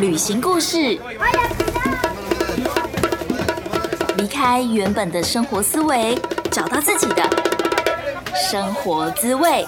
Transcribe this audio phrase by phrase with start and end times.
[0.00, 0.98] 旅行故事，
[4.16, 6.18] 离开原本的生活思维，
[6.50, 7.22] 找到自己的
[8.50, 9.64] 生活滋味。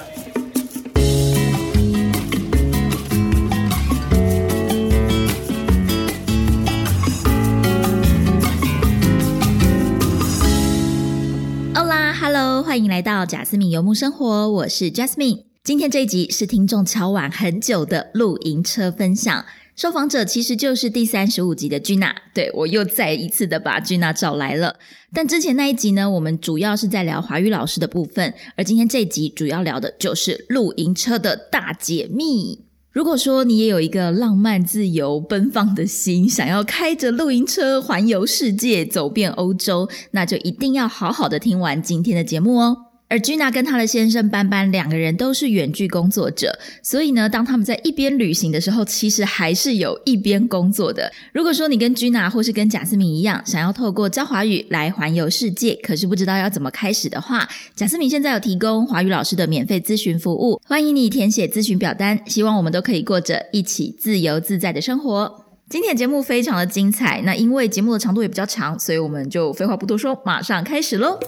[11.75, 15.45] 欧啦，Hello，欢迎来到贾斯敏游牧生活，我是 Jasmine。
[15.63, 19.45] 今天这一集是听众敲碗很久的露营车分享，
[19.77, 22.15] 受访者其实就是第三十五集的君娜。
[22.33, 24.77] 对我又再一次的把君娜找来了。
[25.13, 32.65] 但之前那一集呢，我们主要是在聊华语老师的部分，而今天这一集主要聊的就是露营车的大解密。
[32.91, 42.77] 如果说你也有一个浪漫、自由、奔放的心，想要开着露营车环游世界、走遍欧洲，那就一定要好好的听完今天的节目哦。
[43.09, 51.13] 而君娜跟她的先生班班两个人都是远距工作者，所以呢，当他们在一边旅行的时候，其实还是有一边工作的。
[51.33, 65.45] 如果说你跟君娜或是跟贾斯敏一样，想要透过教华语来环游世界，可是不知道要怎么开始的话，贾斯敏现在有提供华语老师的免费咨询服务，欢迎你填写咨询表单，希望我们都可以过着一起自由自在的生活。
[65.69, 71.19] 今天的节目非常的精彩，那因为节目的长度也比较长，所以我们就废话不多说，马上开始喽。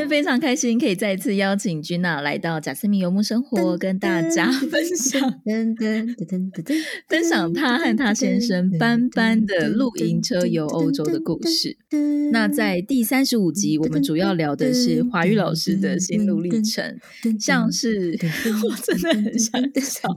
[0.00, 5.20] 天非常开心，可以再次邀请君娜来到贾斯敏游牧生活，跟大家分享
[7.06, 11.76] 分享她和她先生斑斑的露营车游欧洲的故事。
[12.32, 16.98] 那在第三十五集，我们主要聊的是华语老师的心路历程，
[17.38, 18.18] 像是
[18.64, 20.08] 我真的很想笑。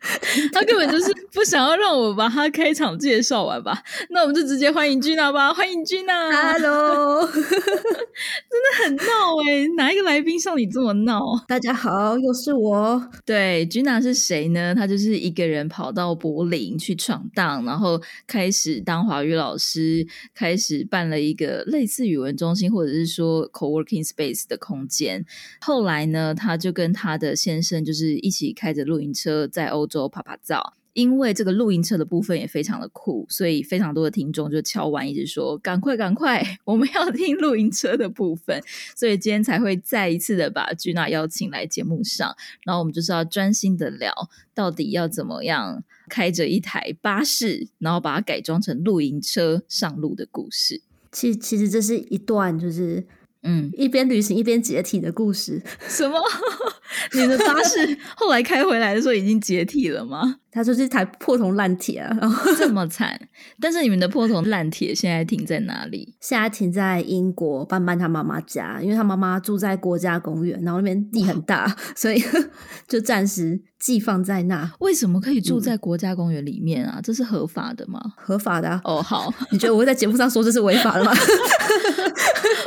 [0.52, 3.82] 他根本就是不想要让我把他开场介绍完吧？
[4.08, 5.52] 那我们就直接欢迎君娜吧！
[5.52, 9.04] 欢迎君娜，Hello， 真的很闹
[9.46, 9.68] 哎！
[9.76, 11.20] 哪一个来宾像你这么闹？
[11.46, 13.10] 大家好，又是我。
[13.26, 14.74] 对，君娜是谁呢？
[14.74, 25.26] 她就是一个人跑到柏林去闯荡，然后开始当华语老师，开始办了一个类似语文中心或者是说 co-working space 的空间。
[25.60, 29.89] 后来呢，他就跟他的先生就是一起开着露营车在欧。
[29.90, 38.62] 州拍拍照，因为这个露营车的部分也非常的酷，所以非常多的听众就敲完一直说：“赶快，赶快， 我们要听露营车的部分。”
[38.96, 42.34] 所以今天才会再一次的把君娜邀请来节目上，
[42.64, 44.12] 然后我们就是要专心的聊，
[44.54, 50.80] 到底要怎么样开着一台巴士，然后把它改装成露营车上路的故事。
[51.12, 53.06] 其其实这是一段就是。
[53.42, 55.62] 嗯，一边旅行一边解体的故事。
[55.88, 56.18] 什么？
[57.14, 60.36] 你的巴士 后来开回来的时候已经解体了吗？
[60.52, 62.18] 它就是一台破铜烂铁啊，
[62.58, 63.20] 这么惨。
[63.60, 66.14] 但是你们的破铜烂铁现在停在哪里？
[66.20, 72.22] 现在停在英国班班他妈妈家，因为他妈妈住在国家公园，然后那边地很大，所以
[72.88, 74.70] 就暂时寄放在那。
[74.80, 77.00] 为什么可以住在国家公园里面啊？
[77.02, 78.00] 这是合法的吗？
[78.16, 78.80] 合法的啊。
[78.84, 79.32] 哦，好。
[79.50, 81.12] 你觉得我会在节目上说这是违法的吗？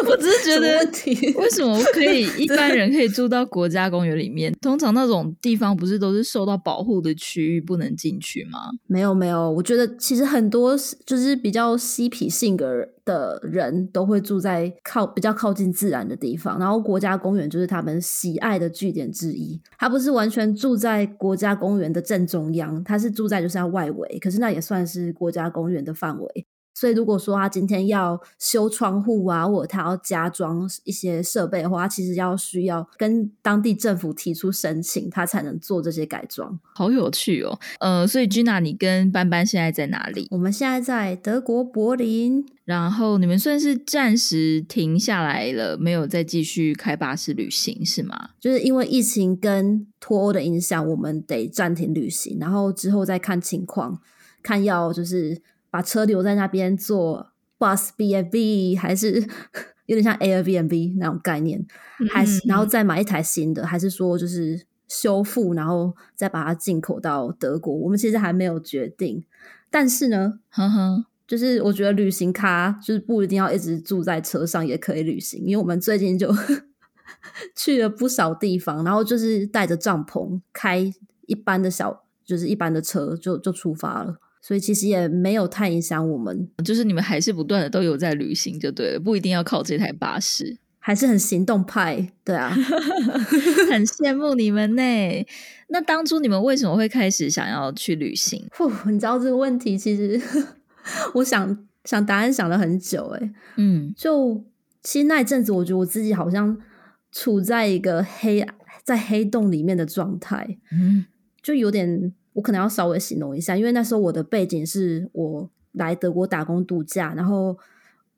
[0.05, 0.79] 我只是觉得，
[1.39, 4.53] 为什么可以一般人可以住到国家公园里面？
[4.61, 7.61] 通常那种地方不是都是受到保护的区域？
[7.73, 8.59] 不能进去吗？
[8.85, 19.59] 没有没有，我觉得其实很多就是比较嬉皮性格的人都会住在靠比较靠近自然的地方，然后国家公园就是他们喜爱的据点之一。
[19.79, 26.45] 他不是完全住在国家公园的正中央，他是住在就是外围，可是那也算是国家公园的范围。
[26.83, 36.59] 所以，如果说他今天要修窗户啊，或者他要加装一些设备的话，他其实要需要跟当地政府提出申请，他才能做这些改装。
[36.75, 37.57] 好有趣哦！
[37.79, 40.27] 呃，所以 Gina，，你跟班班现在在哪里？
[40.31, 48.31] 我们现在在德国柏林，然后你们算是暂时停下来了，没有再继续开巴士旅行，是吗？
[48.41, 54.01] 就是因为疫情跟脱欧的影响，我们得暂停旅行，然后之后再看情况，
[54.41, 55.41] 看要就是。
[55.73, 59.19] 把车留在那边做 bus B A B，还是
[59.87, 61.65] 有点像 Airbnb 那种概念，
[62.11, 67.73] 还是然后再买一台新的，还是说就是修复，然后再把它进口到德国？
[67.73, 69.23] 我们其实还没有决定。
[69.71, 76.31] 但是呢，呵呵，就是我觉得旅行咖就是不一定要一直住在车上也可以旅行，因为我们最近就
[77.57, 80.93] 去了不少地方，然后就是带着帐篷，开
[81.25, 84.19] 一般的小就是一般的车就就出发了。
[84.45, 92.49] 所以其实也没有太影响我们，就是你们还是不断的都有在旅行，就对了，不一定要靠这台巴士，还是很行动派，对啊
[93.71, 94.83] 很羡慕你们呢。
[95.69, 98.45] 那当初你们为什么会开始想要去旅行？
[98.51, 100.21] 呼，你知道这个问题，其实
[101.15, 104.43] 我想想答案想了很久，哎，嗯，就
[104.81, 106.61] 其实那一阵子，我觉得我自己好像
[107.13, 108.45] 处在一个黑
[108.83, 111.05] 在黑洞里面的状态，嗯。
[111.41, 117.57] 就有点，我可能要稍微形容一下，因为那时候我的背景是我来德国打工度假，然后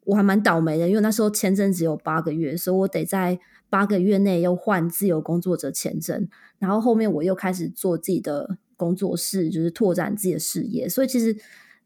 [0.06, 3.40] 我还蛮倒霉的，因为那时候签证只有八个月，所以我得在
[3.70, 6.28] 八个月内又换自由工作者签证，
[6.60, 10.88] 然后后面我又开始做自己的工作室，就是拓展自己的事业。
[10.88, 11.36] 所以其实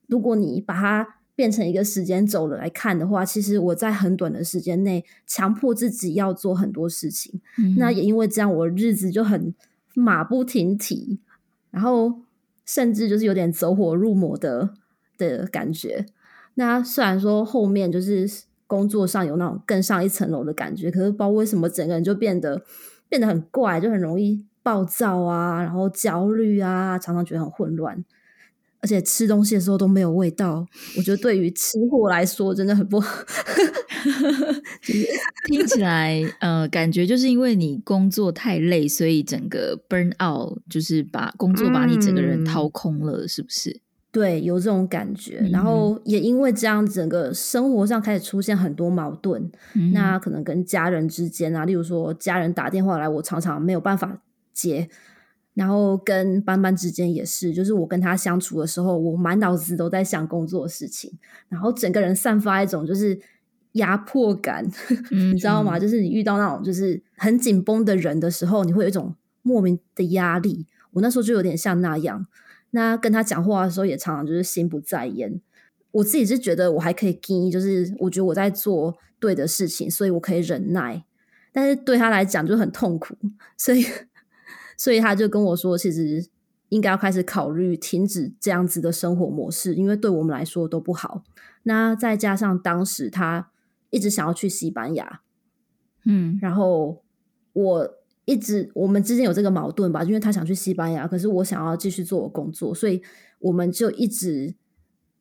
[0.07, 7.75] 如果你把它变成一个时间轴来看的话，其实我在很短的时间内强迫自己要做很多事情，嗯。
[7.77, 9.55] 那也因为这样，我的日子就很
[9.95, 11.19] 马不停蹄，
[11.71, 12.21] 然后
[12.65, 14.69] 甚至就是有点走火入魔的
[15.17, 16.05] 的感觉。
[16.55, 18.27] 那虽然说后面就是
[18.67, 22.61] 工作上有那种更上一层楼的感觉，可是不知道为什么整个人就变得
[23.07, 28.03] 变得很怪，就很容易暴躁啊，然后焦虑啊，常常觉得很混乱。
[28.81, 30.65] 而且吃东西的时候都没有味道，
[30.97, 33.23] 我觉得对于吃货来说真的很不好。
[35.47, 43.81] 听起来，呃，感觉就是因为你工作太累，所以整个 burn out，就是把工作把你整个人嗯掏空了，是不是？
[44.11, 49.51] 对，有这种感觉，嗯然后也因为这样，整个生活上开始出现很多矛盾。
[49.75, 54.21] 嗯那可能跟家人之间啊，例如说家人打电话来，我常常没有办法
[54.53, 54.89] 接。
[55.53, 61.11] 然后跟班班之间也是，就是我跟他相处的时候，我满脑子都在想工作的事情，
[61.49, 63.19] 然后整个人散发一种就是
[63.73, 64.65] 压迫感，
[65.11, 65.77] 嗯 你知道吗？
[65.77, 70.65] 就是你遇到那种就是很紧绷的人的时候，你会有一种莫名的压力。
[70.93, 72.25] 我那时候就有点像那样。
[72.71, 75.41] 那跟他讲话的时候，也常常就是心不在焉。
[75.91, 81.03] 我自己是觉得我还可以跟，就是我觉得我在做对的事情，所以我可以忍耐。
[81.51, 83.15] 但是对他来讲就很痛苦，
[83.57, 83.83] 所以
[84.79, 86.25] 所以他就跟我说，其实
[86.69, 91.23] 应该要开始考虑停止这样子的生活模式，因为对我们来说都不好。
[91.63, 93.51] 那再加上当时他
[93.89, 95.21] 一直想要去西班牙，
[96.05, 97.03] 嗯然后
[97.51, 97.93] 我
[98.23, 103.01] 一直我们之间有这个矛盾吧，因为他想去西班牙，可是我想要继续做我工作，所以
[103.39, 104.55] 我们就一直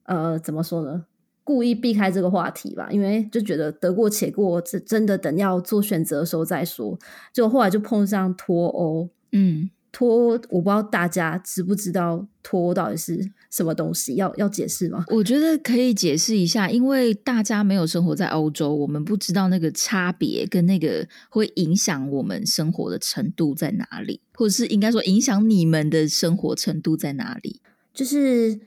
[0.05, 1.07] 呃怎么说呢？
[1.43, 6.99] 故意避开这个话题吧，因为就觉得得过且过，这真的等要做选择的时候再说。
[7.33, 15.05] 结果后来就碰上脱欧，嗯，脱我不知道大家知不知道脱欧到底是什么东西，要要解释吗？
[15.09, 27.61] 我觉得可以解释一下，因为大家没有生活在欧洲，我们不知道那个差别跟那个会影响我们生活的程度在哪里，或者是应该说影响你们的生活程度在哪里。
[27.93, 28.61] 就是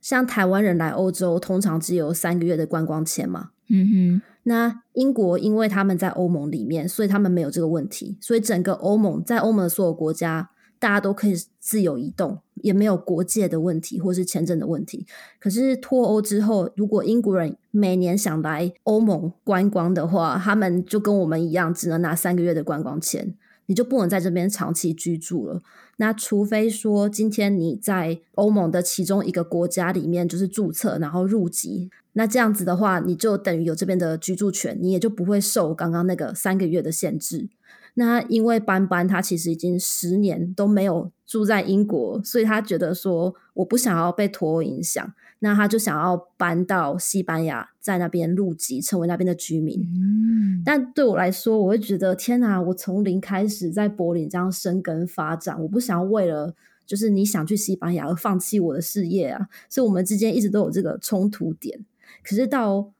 [0.00, 3.50] 像台湾人来欧洲，通常只有三个月的观光签嘛。
[3.68, 15.06] 嗯那英国因为他们在欧盟里面，所以他们没有这个问题，所以整个欧盟在欧盟的所有国家，大家都可以自由移动，也没有国界的问题或是签证的问题。
[15.38, 23.34] 可是脱欧之后，如果英国人每年想来欧盟观光的话，他们就跟我们一样，只能拿三个月的观光签，
[23.68, 25.62] 你就不能在这边长期居住了。
[25.98, 37.48] 那除非说今天你在欧盟的其中一个国家里面就是注册，然后入籍，那这样子的话，你就等于有这边的居住权，你也就不会受刚刚那个三个月的限制。
[37.94, 49.80] 那因为班班他其实已经十年都没有住在英国，所以他觉得说我不想要被脱欧影响，那他就想要搬到西班牙，在那边入籍，成为那边的居民。
[49.80, 52.60] 嗯但对我来说，我会觉得天哪！
[52.60, 56.54] 我从零开始在柏林这样生根发展，我不想要为了
[56.84, 61.78] 就是你想去西班牙而放弃我的事业啊，所以我们之间一直都有这个冲突点。
[62.24, 62.92] 可是到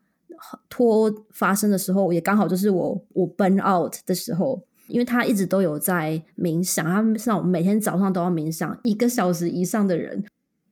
[0.70, 10.24] 脱欧发生的时候，也刚好就是我我 burn out 的时候，因为他一直都有在冥想，他们是那种每天早上都要冥想一个小时以上的人，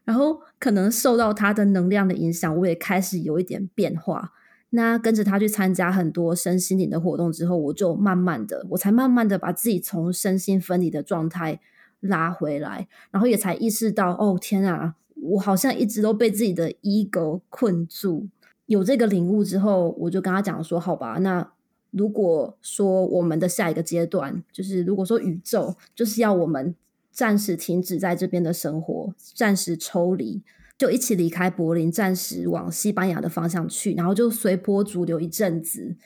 [0.06, 4.32] 然后可能受到他的能量的影响，我也开始有一点变化。
[4.70, 11.60] 那跟着他去参加很多身心灵的活动之后，我就慢慢的，我才慢慢的把自己从身心分离的状态
[12.00, 18.28] 拉回来，然后也才意识到，哦天啊，我好像一直都被自己的 ego 困住。
[18.66, 21.52] 有这个领悟之后，我就跟他讲说，好吧，那
[21.90, 26.74] 如果说我们的下一个阶段，就是如果说宇宙就是要我们
[27.16, 30.42] 暂时停止在这边的生活，暂时抽离，
[30.76, 35.96] 就一起离开柏林，暂时往西班牙的方向去，然后就随波逐流一阵子，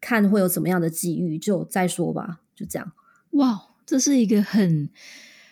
[0.00, 2.92] 看会有怎么样的机遇，就再说吧，就这样。
[3.32, 4.88] 哇，这是一个很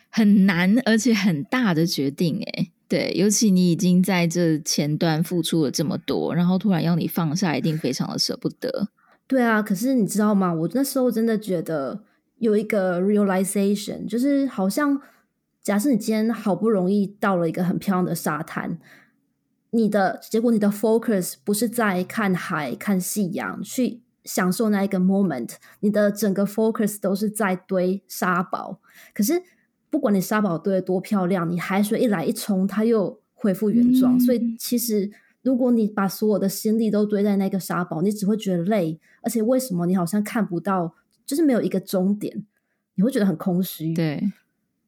[0.08, 2.72] 很难而且很大的决定诶。
[2.88, 8.88] 对，尤其你已经在这前端付出了这么多，然后突然要你放下，一定非常的舍不得。
[9.26, 10.54] 对啊，可是你知道吗？
[10.54, 12.02] 我那时候真的觉得
[12.42, 15.00] 有一个 realization，就是好像
[15.62, 18.80] 假设你今天好不容易到了一个很漂亮的沙滩，
[19.70, 28.80] 你的结果你的 focus 不是在看海、看夕阳，去享受那一个 moment，你的整个 focus 都是在堆沙堡。
[29.14, 29.40] 可是
[29.88, 34.18] 不管你沙堡堆的多漂亮，你海水一来一冲，它又恢复原状。
[34.18, 35.08] 所以其实
[35.42, 40.96] 如果你把所有的心力都堆在那个沙堡，你只会觉得累，而且为什么你好像看不到，
[41.32, 42.44] 就是没有一个终点，
[42.96, 43.94] 你会觉得很空虚。
[43.94, 44.22] 对。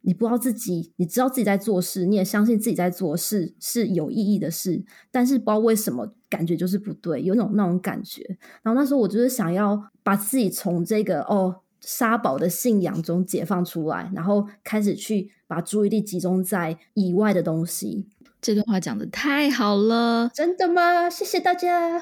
[0.03, 8.23] 你不知道自己，你知道自己在做事，你也相信自己在做事是有意义的事，但是不知道为什么感觉就是不对，有那种那种感觉。
[8.63, 18.07] 然后那时候我就是想要把自己从这个哦沙堡的信仰中解放出来，然后开始去把注意力集中在以外的东西。
[18.45, 21.09] 这段话讲的太好了，真的吗？
[21.09, 21.99] 谢谢大家。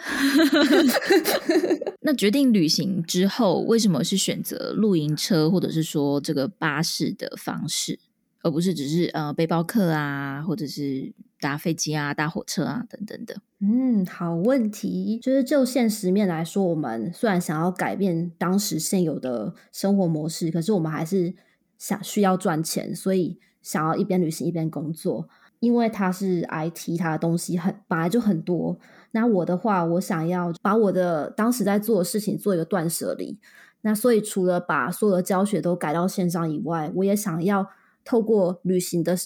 [2.02, 8.00] 那决定旅行之后，为什么是选择露营车，或者是说这个巴士的方式，
[8.42, 13.37] 而不是只是呃背包客啊，或者是搭飞机啊、搭火车啊等等的？
[13.61, 15.20] 嗯，好问题。
[15.22, 21.32] 就是就现实面来说，我们虽然想要改变当时现有的生活模式，可是我们还是
[21.78, 25.28] 想需要赚钱，所以想要一边旅行一边工作。
[25.62, 28.76] 因为它是 IT，它的东西很本来就很多。
[29.12, 33.38] 那我的话，我想要把我的当时在做的事情做一个断舍离。
[33.83, 37.69] 那所以除了把所有的教学都改到线上以外，我也想要
[38.04, 39.16] 透过旅行的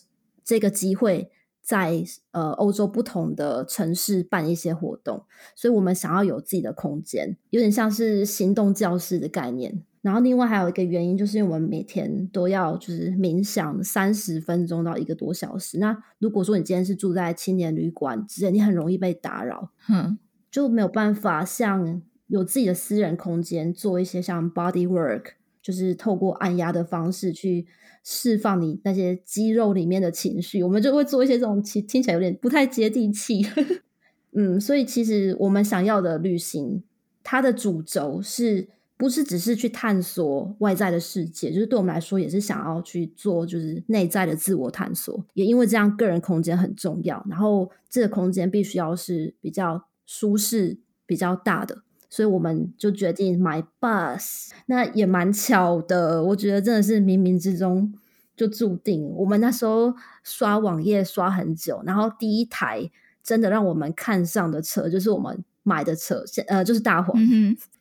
[0.45, 1.31] 这个机会，
[1.63, 5.25] 在呃欧洲不同的城市办一些活动。
[5.55, 9.83] 所以我们想要有自己的空间，有点像是行动教室的概念。
[10.07, 15.81] 然后另外还有一个原因，就是因为我们每天都要就是冥想三十分钟到一个多小时。
[15.81, 20.17] 那如果说你今天是住在青年旅馆之类，你很容易被打扰，嗯，
[20.49, 25.25] 就没有办法像有自己的私人空间做一些像 body work，
[25.61, 27.67] 就是透过按压的方式去
[28.05, 30.63] 释放你那些肌肉里面的情绪。
[30.63, 33.45] 我们就会做一些这种听听起来有点不太接地气，
[34.35, 36.85] 嗯，所以其实我们想要的旅行，
[37.25, 38.69] 它的主轴是。
[38.99, 45.23] 不是只是去探索外在的世界，就是对我们来说也是想要去做，就是内在的自我探索。
[45.35, 47.23] 也因为这样，个人空间很重要。
[47.29, 54.49] 然后这个空间必须要是比较舒适、比较大的，所以我们就决定买 bus。
[54.65, 57.93] 那也蛮巧的，我觉得真的是冥冥之中
[58.35, 59.07] 就注定。
[59.17, 62.91] 我们那时候刷网页刷很久，然后第一台
[63.23, 65.45] 真的让我们看上的车，就是我们。
[65.67, 67.21] 买的车，呃，就是大黄。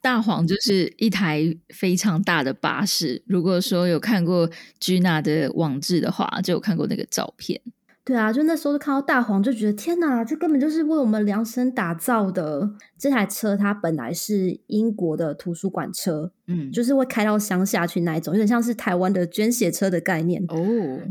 [0.02, 3.24] 大黄就是一台非常大的巴士。
[3.28, 4.50] 如果说有看过
[4.80, 7.62] Gina 的网志的话，就有看过那个照片。
[8.06, 12.70] 对啊，就那时候就看到大黄，就觉得天哪，这根本就是为我们量身打造的。
[13.00, 20.56] 这台车它本来是英国的图书馆车，嗯，就是会开到乡下去那一种，有点像是台湾的捐血车的概念哦。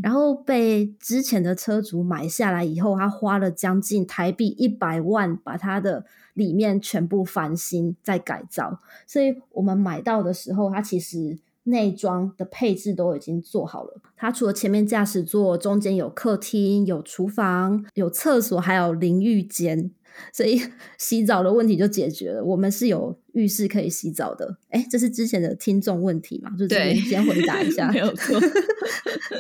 [0.04, 8.78] 然后被之前的车主买下来以后，他花了将近台币一百万，把它的里面全部翻新再改造。
[9.04, 11.38] 所以我们买到的时候，它其实。
[11.64, 14.00] 内装的配置都已经做好了。
[14.16, 19.90] 它除了前面驾驶座，中间有客厅、有厨房、有厕所，还有淋浴间，
[20.32, 20.60] 所以
[20.98, 22.44] 洗澡的问题就解决了。
[22.44, 24.58] 我们是有浴室可以洗澡的。
[24.70, 26.50] 哎，这是之前的听众问题嘛？
[26.58, 27.88] 就这边先回答一下。
[27.92, 28.38] 没有错。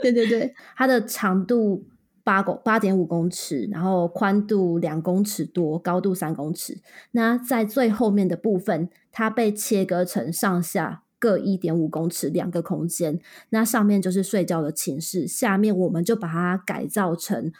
[0.02, 1.84] 对对对，它的长度
[2.24, 6.78] 八公八点五公尺，然后宽度两公尺多，高度三公尺。
[7.12, 11.02] 那在最后面的部分，它被切割成上下。
[11.24, 13.18] 各一点五公尺，两个空间。
[13.48, 17.50] 那上面就是睡觉的寝室，下面我们就把它改造成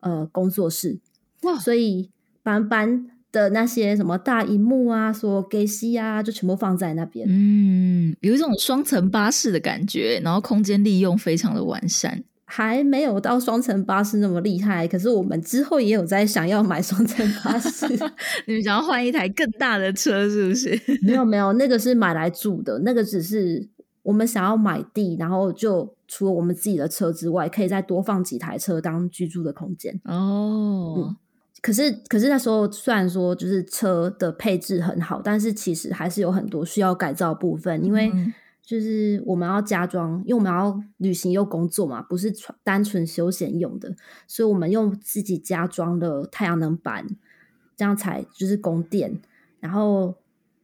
[0.00, 1.00] 呃工作室。
[1.42, 1.58] 哇！
[1.58, 2.08] 所以
[2.42, 7.26] 班班的那些什么大荧幕啊，说给西啊，就全部放在那边。
[7.28, 12.24] 嗯，有一种双层巴士的感觉，然后空间利用非常的完善。
[12.52, 17.86] 还没有到双层巴士那么厉害，可是我们之后也有在想要买双层巴士。
[18.46, 20.76] 你们想要换一台更大的车，是不是？
[21.00, 23.68] 没有没有，那个是买来住的，那个只是
[24.02, 30.00] 我们想要买地，然后就除了我们自己的车之外，可以再多放几台车当居住的空间。
[30.06, 31.16] 哦，嗯，
[31.62, 38.12] 可是可是那时候虽然说就是车的配置很好，但是其实还是有很多需要改造部分，因为。
[38.70, 43.96] 就是我们要加装，因为我们要旅行又工作嘛，不是单纯休闲用的，
[44.28, 47.04] 所以我们用自己加装的太阳能板，
[47.76, 49.20] 这样才就是供电。
[49.58, 50.14] 然后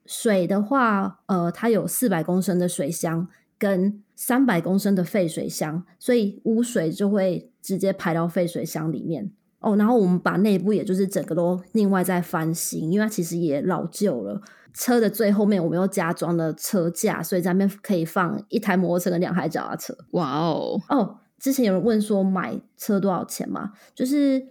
[0.04, 3.26] 水的话，呃，它有四百公升的水箱
[3.58, 9.32] 跟三百公升的废水箱，所以污水就会直接排到废水箱里面。
[9.58, 14.40] 哦，然后我们把内部也就是整个都另外再翻新，因为它其实也老旧了。
[14.78, 19.96] 车的最后面，我们又加装了车架，所以在那边可以放一台摩托车跟两台脚踏车。
[20.10, 20.78] 哇哦！
[20.90, 23.72] 哦，之前有人问说买车多少钱嘛？
[23.94, 24.48] 就是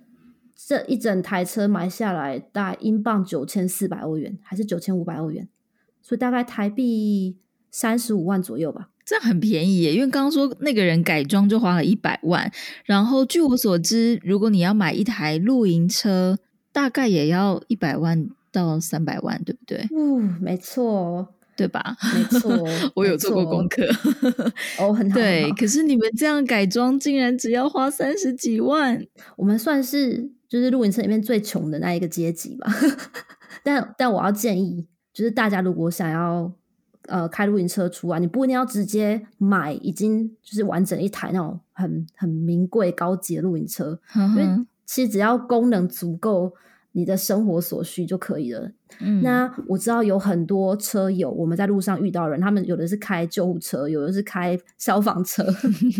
[0.55, 5.47] 这一整台车买下来大概英镑九千四百欧元，还是九千五百欧元？
[6.01, 7.37] 所以大概台币
[7.69, 8.89] 三十五万左右吧。
[9.05, 12.51] 这样很便宜耶，因为刚刚说那个人改装就花了一百万，
[12.85, 16.39] 然后据我所知，如果你要买一台露营车，
[16.71, 18.27] 大概也要一百万
[18.63, 19.87] 到三百万，对不对？
[19.95, 21.97] 嗯，没错，对吧？
[22.13, 22.51] 没错，
[22.95, 23.83] 我有做过功课。
[24.77, 25.15] 哦，很好。
[25.15, 29.05] 对，可是你们这样改装竟然只要花三十几万，
[29.37, 32.71] 我们算是就是露营车里面最穷的那一个阶级吧。
[33.63, 36.53] 但但我要建议，就是大家如果想要。
[37.07, 46.51] 呃，开露营车出啊，你不一定要直接买已经就是完整一台那种很很名贵高级的露营车，因为其实只要功能足够。
[46.95, 48.71] 你的生活所需就可以了。
[49.01, 55.45] 嗯，那我知道有很多车友，我们在路上遇到人，他们有的是开救护车，有的是开消防车，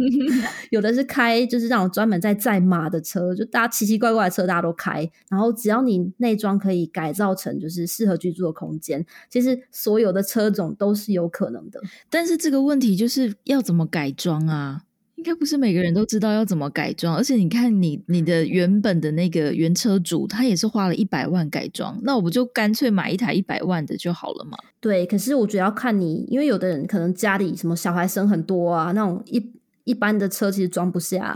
[0.71, 5.09] 有的是开就是那种专门在载马的车，就大家奇奇怪怪的车大家都开。
[5.29, 11.81] 然后只要你内装可以改造成就是适合居住的空间，其实所有的车种都是有可能的。
[12.09, 14.83] 但是这个问题就是要怎么改装啊？
[15.25, 24.55] 应该不是每个人都知道要怎么改装，而且你看你你的原本的那个原车主，他也是花了一百万改装，那我不就干脆买一台一百万的就好了嘛？
[24.79, 29.51] 对，可是我觉得要看你，因为有的人可能家里什么小孩生很多啊，那种一
[29.85, 31.35] 一般的车其实装不下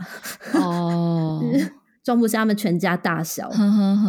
[0.53, 1.43] 哦，
[2.05, 3.51] 装不下他们全家大小，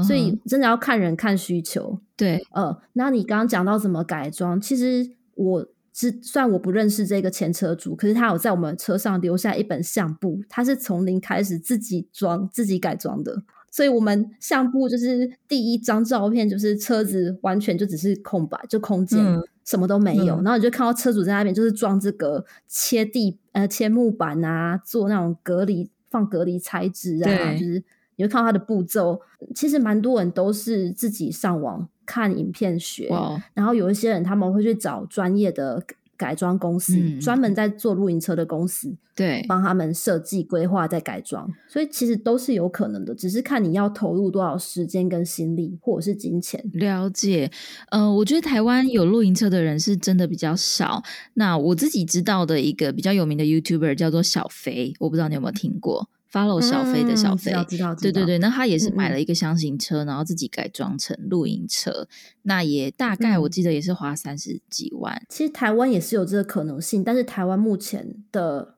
[0.07, 1.99] 所以真的要看人看需求。
[2.19, 5.67] 对，呃，那你刚刚讲到怎么改装，其实我。
[5.93, 13.43] 是，虽然我不认识这个前车主，可是他有在我们车上留下一本相簿，他是从零开始自己装、自己改装的。
[13.73, 19.25] 所以，我们相簿就是第一张照片，就是车子完全就只是空白，就空间
[19.65, 20.37] 什么都没有。
[20.43, 27.83] 然后你就看到车主在那边就是装这个切地呃切木板啊，做那种隔离放隔离材质啊，就是
[28.17, 29.21] 你会看到他的步骤。
[29.55, 31.89] 其实蛮多人都是自己上网。
[32.11, 33.09] 看影片学，
[33.55, 35.81] 然后有一些人他们会去找专业的
[36.17, 46.61] 改装公司，专门在做露营车的公司，对，帮他们设计规划再改装，所以其实都是有可能的，只是看你要投入多少时间跟心力，或者是金钱。
[46.73, 47.49] 了解，
[47.91, 51.01] 呃，我觉得台湾有露营车的人是真的比较少。
[51.35, 56.09] 那我自己知道的一个比较有名的 YouTuber 叫做小肥，我不知道你有没有听过。
[56.33, 57.53] Follow 小飞的小飞，
[58.01, 62.07] 对对对，那他也是买了一个箱型车，然后自己改装成露营车，
[62.43, 65.23] 那也大概我记得也是花三十几万。
[65.29, 68.75] 其实台湾也是有这个可能性，但是台湾目前的，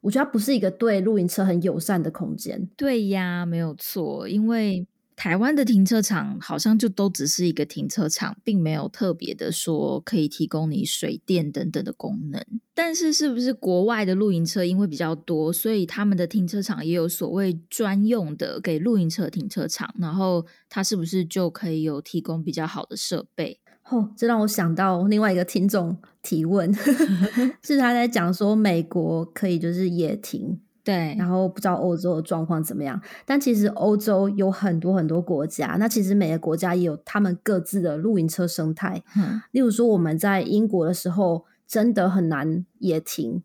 [0.00, 2.68] 我觉得它不是一个对露营车很友善的空间。
[2.76, 4.86] 对呀，没有错，因为。
[5.16, 12.44] 台湾的停车场好像就都只是一个停车场，并没有特别的说可以提供你水电等等的功能。
[12.74, 19.94] 但是，是不是国外的露营车因为比较多，所以他们的停车场也有所谓专用的给露营车停车场？
[19.98, 23.58] 然后，它是不是就可以有提供比较好的设备？
[23.88, 26.70] 哦，这让我想到另外一个听众提问，
[27.64, 30.60] 是他在讲说美国可以就是野停。
[30.86, 39.02] 对，然后不知道欧洲的状况怎么样，但其实欧洲有很多很多国家，那其实每个国家也有他们各自的露营车生态。
[39.16, 43.42] 嗯，例如说我们在英国的时候，真的很难野停。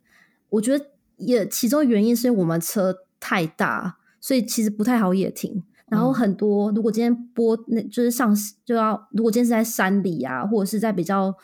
[0.49, 0.86] 我觉得
[1.17, 5.63] 也其中原因是因为我们车太大，所以其实不太好野停。
[5.88, 11.36] 然后很多如果今天播那就是上就要，如果今天是在山里啊，或者是在比较。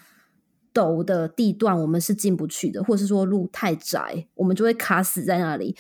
[0.78, 5.76] 陡的地段我们是进不去的，或者是说路太窄，我们就会卡死在那里。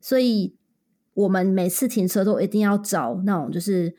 [0.00, 0.54] 所以，
[1.12, 3.94] 我们每次停车都一定要找那种就是。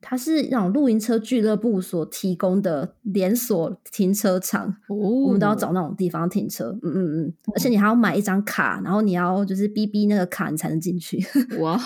[0.00, 6.70] 它是那种露营车俱乐部所提供的连锁停车场，我们都要找那种地方停车。
[6.82, 11.18] 嗯嗯嗯，而且你还要买一张卡，然后你要就是逼逼那个卡，你才能进去。
[11.58, 11.78] 哇，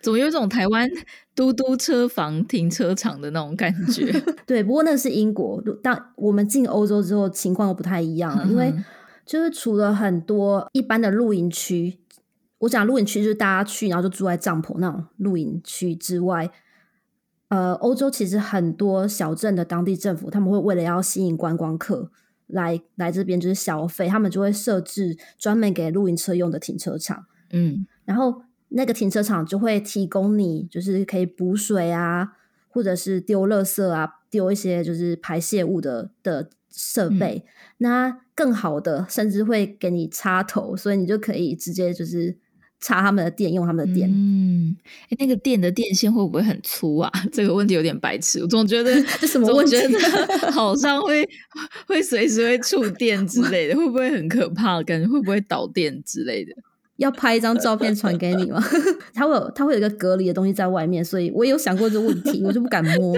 [0.00, 0.88] 怎么有种台湾
[1.34, 4.10] 嘟嘟车房停车场的那种感觉？
[4.46, 5.62] 对，不过那是英国。
[5.82, 8.74] 但我们进欧洲之后，情况又不太一样，因为
[9.26, 11.98] 就是除了很多一般的露营区，
[12.60, 16.50] 我讲露营区就是大家去然后就住在帐篷那种露营区之外。
[17.54, 22.10] 呃，欧洲其实很多小镇的当地政府，他们会为了要吸引观光客
[22.48, 27.26] 来来这边就是消费，他们就会设置专门给露营车用的停车场。
[27.52, 32.32] 嗯，然后那个停车场就会提供你就是可以补水啊，
[32.68, 37.44] 或者是丢垃圾啊，丢一些就是排泄物的的设备。
[37.78, 42.36] 那更好的，甚至会给你插头，所以你就可以直接就是。
[42.80, 44.10] 插他们的电，用他们的电。
[44.12, 44.43] 嗯，
[45.08, 47.10] 哎，那个电的电线会不会很粗啊？
[47.32, 48.94] 这个问题有点白痴，我总觉得
[49.26, 49.76] 什么问题？
[50.52, 51.28] 好像会
[51.86, 54.82] 会随时会触电之类的，会不会很可怕？
[54.82, 56.52] 感觉会不会导电之类的？
[56.96, 58.62] 要拍一张照片传给你吗？
[59.12, 63.16] 它会有它会有一个隔离的东西在外面，所以我也有想过这个问题，我就不敢摸。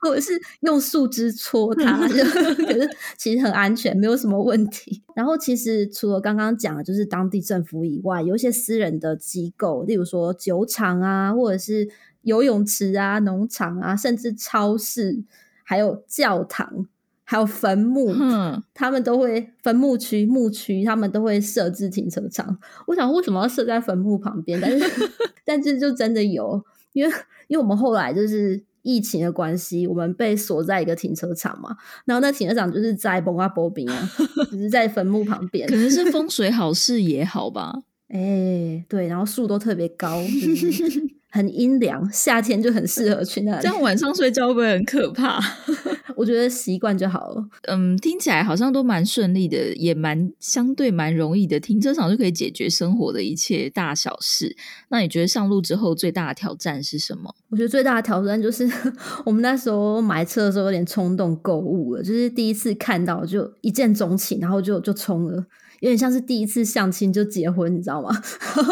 [0.00, 2.16] 或者是用树枝戳它， 就
[2.64, 5.02] 可是其实很安全，没有什么问题。
[5.14, 11.88] 然后其实除了刚刚讲的，就是当地政府以外，有一些私人的机构，例如说酒厂啊，或者是
[12.22, 15.22] 游泳池啊、农场啊，甚至超市，
[15.64, 16.86] 还有教堂。
[17.30, 22.58] 还有坟墓，嗯他们都会坟墓区、墓区，他们都会设置停车场。
[22.86, 24.58] 我想，为什么要设在坟墓旁边？
[24.58, 25.10] 但是，
[25.44, 27.14] 但是就真的有，因为
[27.48, 31.76] 因为我们后来就是疫情的关系，我们被锁在一个停车场嘛。
[32.04, 34.10] 然后那停车场就是在崩啊波比啊，
[34.50, 37.82] 只是在坟墓旁边，可能是风水好，事也好吧？
[38.08, 40.22] 哎，对，然后树都特别高。
[41.30, 43.62] 很阴凉，夏天就很适合去那里。
[43.62, 45.38] 这样晚上睡觉会不会很可怕？
[46.16, 47.48] 我觉得习惯就好了。
[47.68, 51.60] 嗯，听起来好像都蛮顺利的，也蛮相对蛮容易的。
[51.60, 54.56] 停车场就可以解决生活的一切大小事。
[54.88, 57.32] 那你觉得上路之后最大的挑战是什么？
[57.50, 58.68] 我觉得最大的挑战就是
[59.24, 65.46] 我们那时候买车的时候有点冲动购物了，就是第一次看到就一见钟情，然后就就冲了。
[65.80, 68.10] 有点像是第一次相亲就结婚，你知道吗？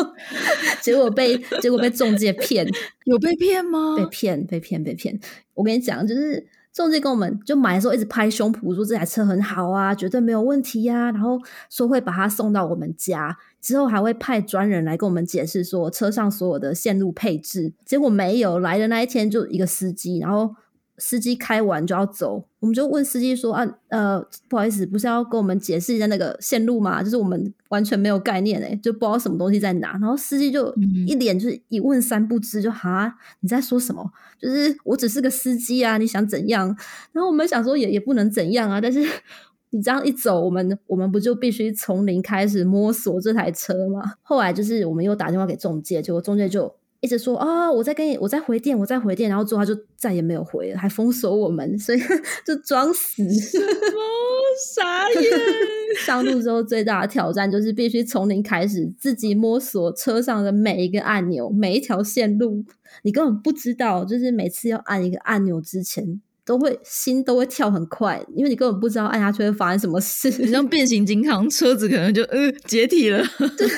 [0.83, 2.67] 结果被结果被中介骗，
[3.07, 3.97] 有被骗吗？
[3.97, 5.19] 被骗，被骗，被骗！
[5.55, 11.39] 我跟你讲，就是中介跟我们就买的时候一直拍胸脯说这台车很好啊，绝对没有问题呀，然后
[11.71, 17.73] 说会把它送到我们家，之后还会派专人来跟我们解释说车上所有的线路配置。
[17.85, 20.55] 结果没有来的那一天就一个司机，然后。
[20.99, 27.03] 司机开完就要走，我们就问司机说：“啊，呃，不好意思，不是要跟我们解释一下那个线路吗？
[27.03, 30.75] 就是我们完全没有概念诶，就不知道什么东西在哪。”然后司机就
[31.07, 34.11] 一脸就是一问三不知，就哈你在说什么？
[34.39, 36.69] 就是我只是个司机啊，你想怎样？
[37.13, 39.01] 然后我们想说也也不能怎样啊，但是
[39.71, 44.15] 你这样一走，我们我们不就必须从零开始摸索这台车吗？
[44.23, 46.75] 后来就是我们又打电话给中介，结果中介就。
[47.07, 51.99] 一直说啊，我在跟你，我在回电，我在回电，然后之后他就再也没有回了，还封锁我们，所以
[52.45, 53.23] 就装死。
[54.75, 55.23] 傻眼！
[56.05, 62.65] 上路之后最大的挑战就是必须从零开始，自己摸索车上的每一个按钮，每一条线路，
[63.03, 66.21] 你根本不知道，就是每次要按一个按钮之前。
[66.47, 70.31] 都会心都会跳很快，因为你根本不知道按下去会发生什么事。
[70.41, 73.21] 你像变形金刚，车子可能就呃解体了，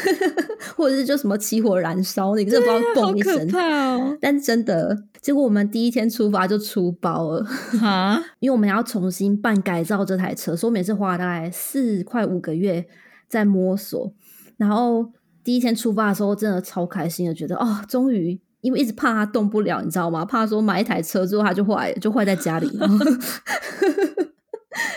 [0.77, 3.49] 或者是就什么起火燃烧，你真的不知道嘣一声。
[3.59, 4.15] 哦！
[4.21, 7.47] 但真的，结果我们第一天出发就出包了
[7.81, 8.23] 啊！
[8.39, 12.85] 因为我们要重新办改造这台车，所以每次花大概四快五个月
[13.27, 14.13] 在摸索。
[14.59, 15.11] 然后
[15.43, 18.39] 第一天出发的时候，真的超开心的，觉得哦，终于。
[18.61, 20.25] 因为一直怕他动不了，你知道吗？
[20.25, 22.69] 怕说买一台车之后他就坏，就坏在家里，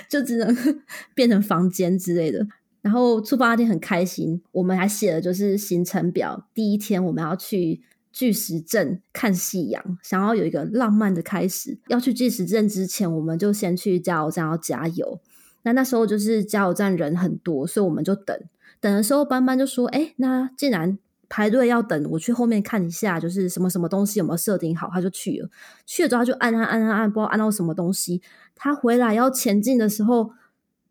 [0.10, 0.56] 就只能
[1.14, 2.46] 变成房间之类的。
[2.82, 6.48] 然后出发那天很开心，我们还写了就是行程表。
[6.54, 11.78] 第一天我们要去巨石镇看夕阳，想要有一个浪漫的开始。
[11.90, 15.22] 要去巨石镇之前，我们就先去加油站要加油。
[15.62, 18.36] 那那时候就是加油站人很多，所以我们就等。
[18.80, 20.98] 等的时候，班班就说：“哎，那既然……”
[21.34, 25.50] 排队要等，我去后面看一下，就是什么什么东西有没有设定好，他就去了。
[25.86, 28.22] 去了之后他就按按按按按，不知道按到什么东西。
[28.54, 30.32] 他回来要前进的时候，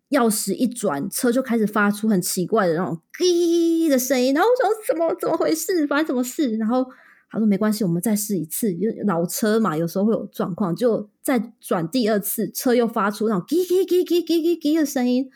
[0.08, 4.32] 钥匙一转，车就开始发出很奇怪的那种“滴”的声音。
[4.32, 5.86] 然后我说：“怎么怎么回事？
[5.86, 6.86] 发生什么事？”然后
[7.30, 8.74] 他说：“没关系，我们再试一次。
[9.06, 15.30] 老车嘛，有时候会有状况，就再转第二次，车又发出那种‘滴滴滴滴滴滴滴’的声音。”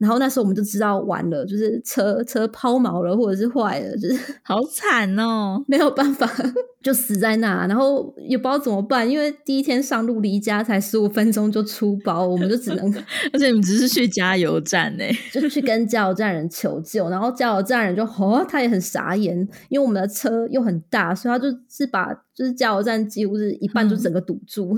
[0.00, 6.26] 然后那时候我们就知道完了，就是车车抛锚了，或者是坏了，就是 好惨哦，没有办法
[6.82, 12.86] 就死在那，然后也不知道怎么办，因为第一天上路离家才十五分钟就出包，我们就只能，
[13.30, 19.36] 而且你们只是去加油站呢，就是去跟加油站人求救，然后加油站人就哦，他也很傻眼，
[19.68, 24.74] 因为我们的车又很大，所以他就是把就是加油站几乎是一半就整个堵住，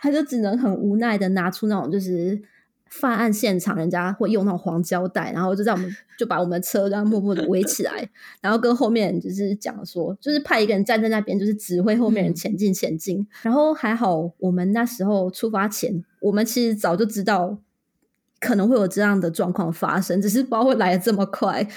[0.00, 2.42] 他就只能很无奈的拿出那种就是。
[2.88, 8.08] 犯案现场，人家会用那种黄胶带，然后就在我们 就把我们的车这样默默的围起来，
[8.40, 13.26] 然后跟后面就是讲说，就是派一个人站在那边，就是指挥后面人前进前进。
[13.42, 17.58] 然后还好，我们那时候出发前，我们其实早就知道
[18.40, 21.68] 可能会有这样的状况发生，只是不知道会来的这么快。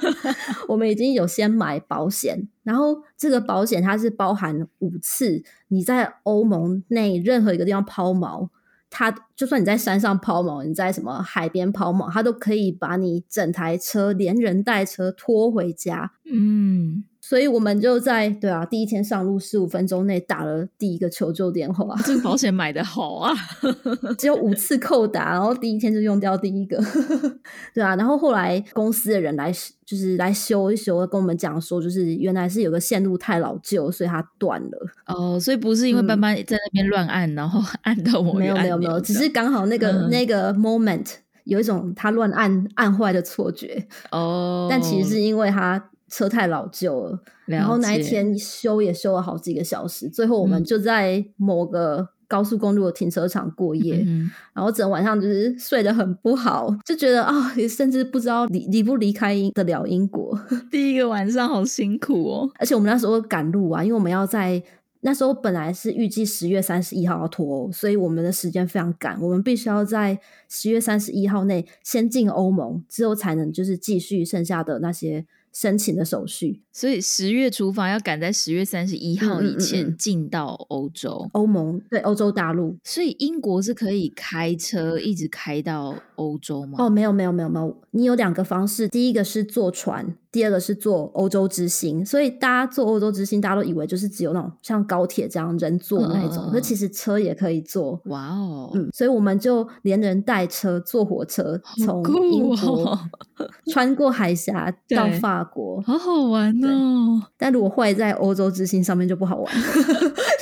[0.68, 8.48] 我们已经有先买保险，然后这个保险它是包含五次你在欧盟内任何一个地方抛锚。
[8.90, 16.12] 它就算你在山上抛锚，你在什么海边抛锚，它都可以把你整台车连人带车拖回家。
[16.24, 21.94] 嗯，所以我们就在对啊，第一天上路十五分钟内打了第一个求救电话。
[22.02, 23.34] 这个保险买的好啊，
[24.16, 26.82] 只有五次扣打，然后第一天就用掉第一个，
[27.74, 27.94] 对啊。
[27.96, 29.52] 然后后来公司的人来
[29.84, 34.86] 就是来修一修，跟我们讲说，就是原来是有个线路太老旧，所以它断了。
[35.08, 43.86] 哦，所以不是因为斑斑在那边乱按，然后按到我没有没有没有，只是刚好那个那个 moment 有一种他乱按按坏的错觉。
[44.12, 45.90] 哦，但其实是因为他。
[46.08, 54.04] 车太老旧了，然后那一天修也修了好几个小时，最后我们就在某个高速公路的停车场过夜，
[54.52, 60.38] 然后整晚上就是睡得很不好，就觉得啊，甚至不知道离离不离开得了英国。
[60.70, 64.62] 第一个晚上好辛苦哦，而且我们那时候赶路啊，因为我们要在
[65.00, 70.18] 那时候本来是预计十月三十一号要脱欧，所以我们的时间非常赶，我们必须要在
[70.48, 75.26] 十月三十一号内先进欧盟，之后才能就是继续剩下的那些。
[75.52, 82.76] 申请的手续，所以十月出发要赶在十月三十一号以前进到欧洲、欧盟，对欧洲大陆。
[82.84, 86.76] 所以英国是可以开车一直开到欧洲吗？
[86.78, 90.14] 哦，没有没有没有没有，你有两个方式，第一个是坐船。
[90.30, 97.98] 第二个是坐欧洲之星，所以大家坐欧洲之星，大家都以为就是只有那种像高铁这样人坐那一种，可其实车也可以坐。
[98.04, 102.98] 哇哦，嗯，所以我们就连人带车坐火车从英国
[103.72, 107.22] 穿过海峡到法国，好好玩哦。
[107.38, 109.54] 但如果坏在欧洲之星上面就不好玩，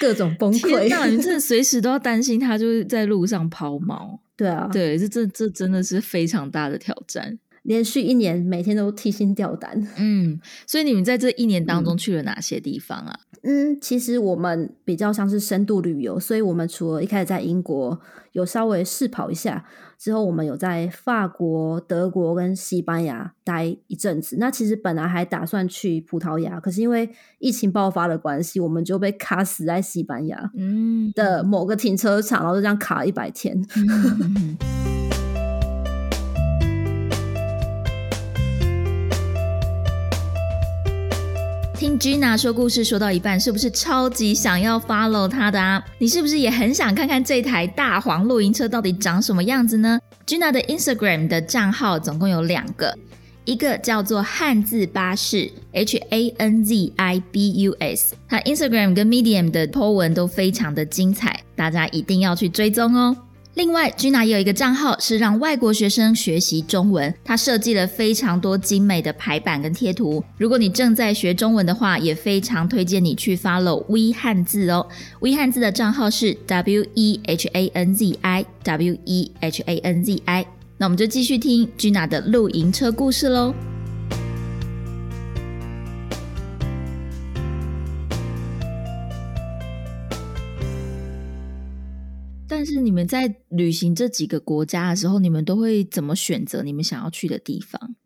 [0.00, 0.88] 各种崩溃。
[0.88, 4.18] 那 你真的随时都要担心他就是在路上抛锚。
[4.36, 7.38] 对啊，对，这这这真的是非常大的挑战。
[7.66, 9.86] 连续一年，每天都提心吊胆。
[9.98, 13.18] 嗯，所以你们在这一年当中去了哪些地方啊？
[13.42, 18.00] 嗯，其实我们比较像是深度旅游，所以我们除了一开始在英国
[18.32, 19.64] 有稍微试跑一下，
[19.98, 24.36] 之后我们有在法国、德国跟西班牙待一阵子。
[24.38, 33.60] 那其实本来还打算去葡萄牙，可是因为疫情爆发的关系，我们就被卡死在西班牙嗯的某个停车场，然后就这样卡一百天。
[41.78, 45.84] 听 Gina 说故事说到一半，是不是超级想要 follow 她的啊？
[45.98, 52.96] 你是不是也很想看看这台大黄露营车到底长什么样子呢？Gina 的 Instagram 的账号总共有两个，
[53.44, 63.14] 一个叫做汉字巴士 H A N Z I B U S，他 Instagram 跟 Medium 的 po 文都非常的精彩，大家一定要去追踪哦。
[63.56, 70.22] 另外，Gina 也有一个账号是让外国学生学习中文，他设计了非常多精美的排版跟贴图。
[70.36, 74.86] 如果你正在学中文的话，也非常推荐你去 follow We 汉字哦。
[75.20, 80.46] We 汉字的账号是 W E H A N Z I W E H A N Z I。
[80.76, 83.54] 那我们就继续听 Gina 的露营车故事喽。
[92.86, 97.96] 你们在旅行这几个国家的时候，你们都会怎么选择你们想要去的地方？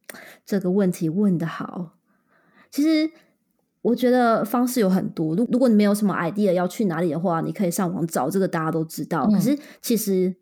[0.47, 1.99] 这个问题问的好。
[2.71, 3.11] 其实
[3.83, 5.37] 我觉得方式有很多。
[5.37, 9.29] 如如果你没有什么 idea 要去哪里的话，你可以上网找，这个大家都知道。
[9.29, 10.35] 可是其实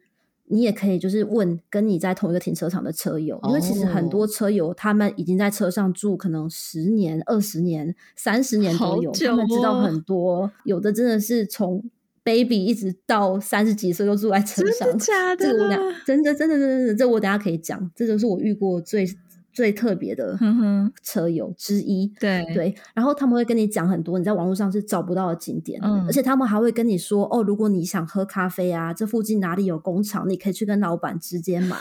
[0.45, 10.51] 你也可以就是问跟你在同一个停车场的车友，因为其实很多车友他们已经在车上住可能十年、二十年、三十年都有，他们知道很多。
[10.65, 11.85] 有的真的是从
[12.29, 15.47] baby 一直到三十几岁都住在车上，真的假的？
[15.47, 17.91] 这个我等真的真的真的，这我等下可以讲。
[17.97, 19.09] 这就是我遇过最
[19.51, 20.39] 最特别的
[21.03, 22.07] 车友之一。
[22.21, 31.79] 对对，然后他们会跟你讲很多你在网络上是找不到的景点，而且他们还会跟你说：“哦，如果你想喝咖啡啊，这附近哪里有工厂，你可以去跟老板直接买，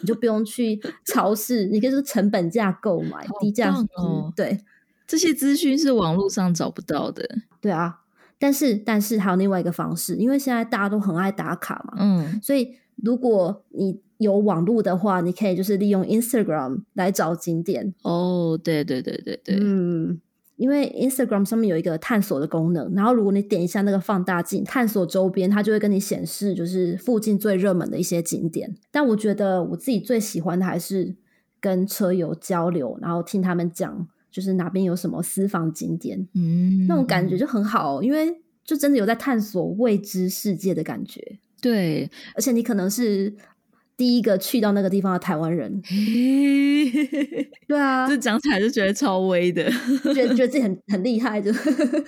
[0.00, 4.32] 你就不用去超市，你可以是成本价购买，低价哦。
[4.34, 4.58] 对，
[5.06, 7.28] 这些资讯是网络上找不到的。
[7.60, 7.99] 对啊。
[8.40, 17.94] 但是，但是还有另外一个方式，因为现在大家都很爱打卡嘛，嗯，所以如果你有网络的话，你可以就是利用 Instagram 来找景点。
[18.02, 20.18] 哦，对对对对对，嗯，
[20.56, 28.74] 因为 Instagram 上面有一个探索的功能，然后如果你点一下那个放大镜，探索周边，它就会跟你显示就是附近最热门的一些景点。
[28.90, 31.14] 但我觉得我自己最喜欢的还是
[31.60, 34.08] 跟车友交流，然后听他们讲。
[34.30, 38.28] 就是哪边有什么私房景点，嗯，那种感觉就很好，因为
[38.64, 41.38] 就真的有在探索未知世界的感觉。
[41.60, 43.34] 对，而且你可能是
[43.96, 45.82] 第一个去到那个地方的台湾人，
[47.68, 49.70] 对啊， 就讲起来就觉得超威的，
[50.14, 51.52] 觉得觉得自己很 很厉害，就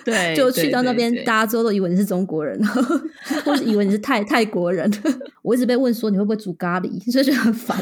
[0.03, 2.59] 对， 就去到那边，大家之后都以为你是中国人，
[3.45, 4.91] 或者以为你是泰泰国人。
[5.43, 7.77] 我一直被问说你会不会煮咖喱，所以就很烦。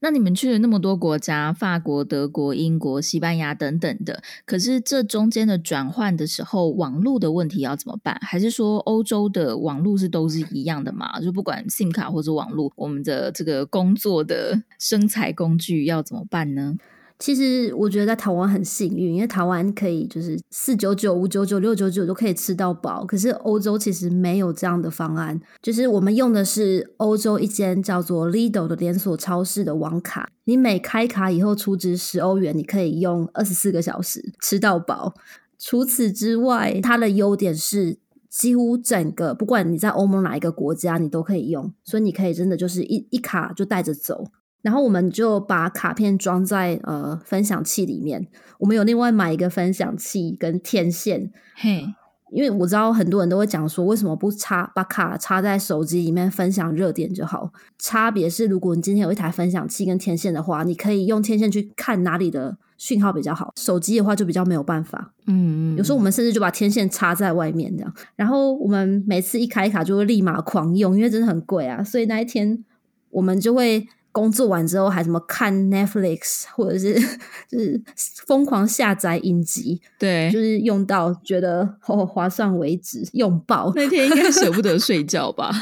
[0.00, 8.18] 那你们去了那么多国家，法国、德国、英国、西班牙等等的，可是这中间的转换的时候，网络的问题要怎么办？
[8.22, 11.20] 还是说欧洲的网络是都是一样的嘛？
[11.20, 16.76] 就不管 SIM 卡或者网络，我们的这个工作的生财工具要怎么办呢？
[17.18, 23.04] 其实我觉得在台湾很幸运，因为台湾可以就是四九九、五九九、六九九都可以吃到饱。
[23.04, 30.30] 可是欧洲其实没有这样的方案，就是我们用的是欧洲一间叫做 Lidl 的连锁超市的网卡。
[30.44, 35.14] 你每开卡以后出值十欧元，你可以用二十四个小时吃到饱。
[35.58, 37.98] 除此之外，它的优点是
[38.30, 44.24] 几乎整个不管你在欧盟哪一个国家，你都可以用，所以你可以真的就是一一卡就带着走。
[44.62, 48.26] 然后我们就把卡片装在呃分享器里面。
[48.58, 51.86] 我们有另外买一个分享器跟天线，嘿，
[52.32, 57.52] 因为我知道很多人都会讲说，为什么不插把卡插在手机里面分享热点就好？
[57.78, 63.52] 差别是，如果你今天有一台分享器跟天线的话，你可以用天线去看哪里的讯号比较好。
[63.56, 65.12] 手机的话就比较没有办法。
[65.26, 65.76] 嗯嗯。
[65.76, 67.94] 有时候我们甚至就把天线插在外面这样。
[68.16, 72.64] 然后我们每次一开卡就会立马狂用，因为真的很贵啊，所以那一天
[73.10, 73.86] 我们就会。
[74.18, 76.94] 工作完之后还什么看 Netflix，或者是
[77.48, 77.80] 就是
[78.26, 83.72] 疯狂下载影集，对，就是用到觉得划算为止，用爆。
[83.76, 85.52] 那天应该 舍不得睡觉吧？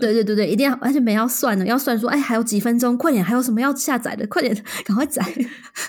[0.00, 5.20] 对对对对，一定要，而且没要算的，要算说，哎，还有几分钟，快点，还有什么要下载的，快点， 赶快载。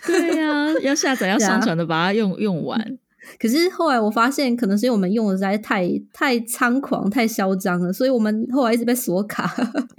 [0.07, 2.97] 对呀，要下载要上传的，把它用用完。
[3.39, 9.45] 可是后来我发现，可能是因为我们用的实在太太猖狂、太嚣张了，所以我们后来一直被锁卡。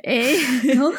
[0.04, 0.34] 哎，
[0.74, 0.90] 然后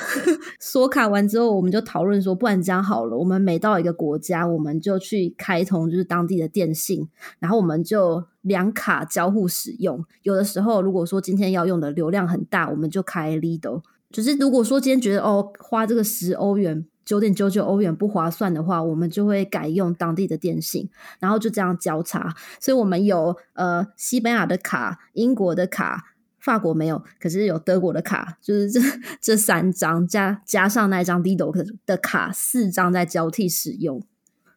[0.60, 7.08] 锁卡完之后，我们就讨论说，不然这样好了，我们每到一个国家，我们就去开通就是当地的电信，
[7.39, 10.04] 然后我们就两卡交互使用。
[10.23, 13.82] 有的时候，如果说今天要用的流量很大，我们就开 Lido。
[14.12, 16.86] 就是如果说今天觉得哦，花这个十欧元。
[17.09, 20.87] 九点九九欧元不划算的话，我们就会改用当地的电信，
[21.19, 22.35] 然后就这样交叉。
[22.59, 28.79] 所以，我们有呃西班牙的卡、英国的卡、法国没有，可是有德国的卡，就是这
[29.19, 31.51] 这三张加加上那张 Dido
[31.87, 34.03] 的卡，四张在交替使用，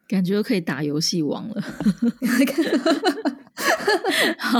[0.07, 1.63] 感觉可以打游戏王了。
[4.39, 4.59] 好，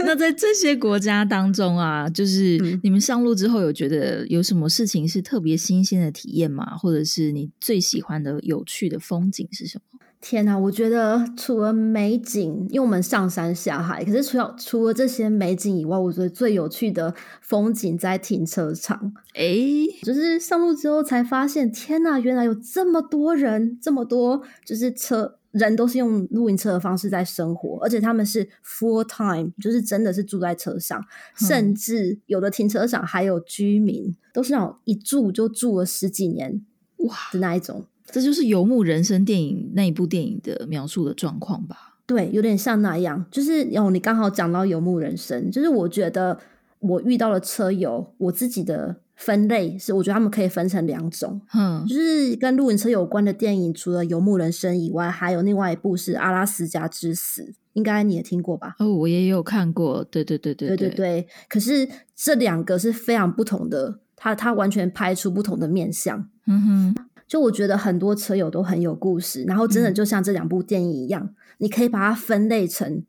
[0.00, 6.76] 那在这些国家当中啊，就是你们上路之后，有觉得有什么事情是特别新鲜的体验吗？
[6.76, 10.00] 或者是你最喜欢的有趣的风景是什么？
[10.20, 19.12] 天哪，我觉得除了美景，因为我们上山下海，可是除了除了这些美景以外，我觉得最有趣的风景在停车场。
[19.34, 19.56] 哎，
[20.02, 25.38] 就是上路之后才发现，天哪，原来有这么多人，这么多就是车。
[25.52, 31.04] 人都是用露营车的方式在生活，而且他们是 full time，就是真的是住在车上，
[31.36, 36.64] 甚至有的停车场还有居民，都是那种一住就住了十几年
[36.96, 37.84] 哇的那一种。
[38.06, 41.96] 这就是《游牧人生》电影那一部电影的描述的状况吧？
[42.06, 43.24] 对，有点像那样。
[43.30, 46.38] 就是哦，你刚好讲到《游牧人生》，就是我觉得
[46.80, 49.01] 我遇到了车友，我自己的。
[49.14, 57.42] 分类是，我觉得他们可以分成两种，嗯，就是跟露营车有关的电影，除了《游牧人生》以外，还有另外一部是《阿拉斯加之死》，
[57.74, 58.74] 应该你也听过吧？
[58.78, 61.28] 哦，我也有看过，对对对对对对对。
[61.48, 66.28] 可是这两个是非常不同的，它它完全拍出不同的面相。
[66.46, 66.94] 嗯哼，
[67.28, 73.04] 就我觉得很多车友都很有故事，然后真的就像这两部电影一样，你可以把它分类成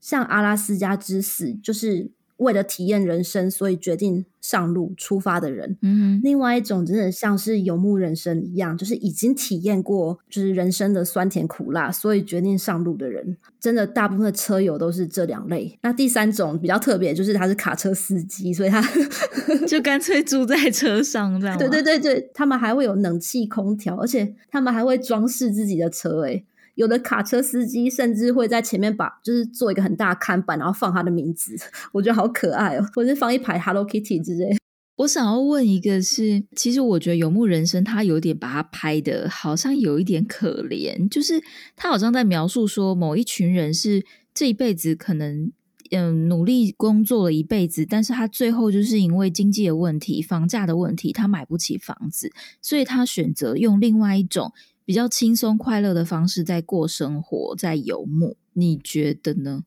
[0.00, 2.12] 像《阿拉斯加之死》，就是。
[2.38, 5.76] 为了体验人生，所以决定上路出发的人。
[5.82, 13.36] 嗯，另外一种真的像是游牧人生一样，就是已经体验过就是人生的酸甜苦辣，所以决定上路的人。
[13.60, 15.78] 真的，大部分的车友都是这两类。
[15.82, 18.82] 那第三种比较特别，就是他是卡车司机，所以他
[19.66, 21.58] 就干脆住在车上这样。
[21.58, 26.24] 对对对对，他们还会有冷气空调，而且他们还会装饰自己的车。
[26.26, 26.44] 哎。
[26.78, 31.56] 有的卡车司机甚至会在前面把，就是做一个很大看板，然后放他的名字，
[31.92, 34.56] 我觉得好可爱哦，或者放一排 Hello Kitty 之类。
[34.98, 41.42] 我想要问一个，是其实我觉得《游牧人生》他有点把他拍的，好像有一点可怜，就是
[41.74, 45.50] 他好像在描述说，某一群人是这一辈子可能
[45.90, 52.30] 嗯努力工作了一辈子，但是他最后就是因为经济的问题、房价的问题，他买不起房子，
[52.62, 54.52] 所以他选择用另外一种。
[54.88, 59.64] 比较轻松快乐的方式在过生活，在游牧，你觉得呢？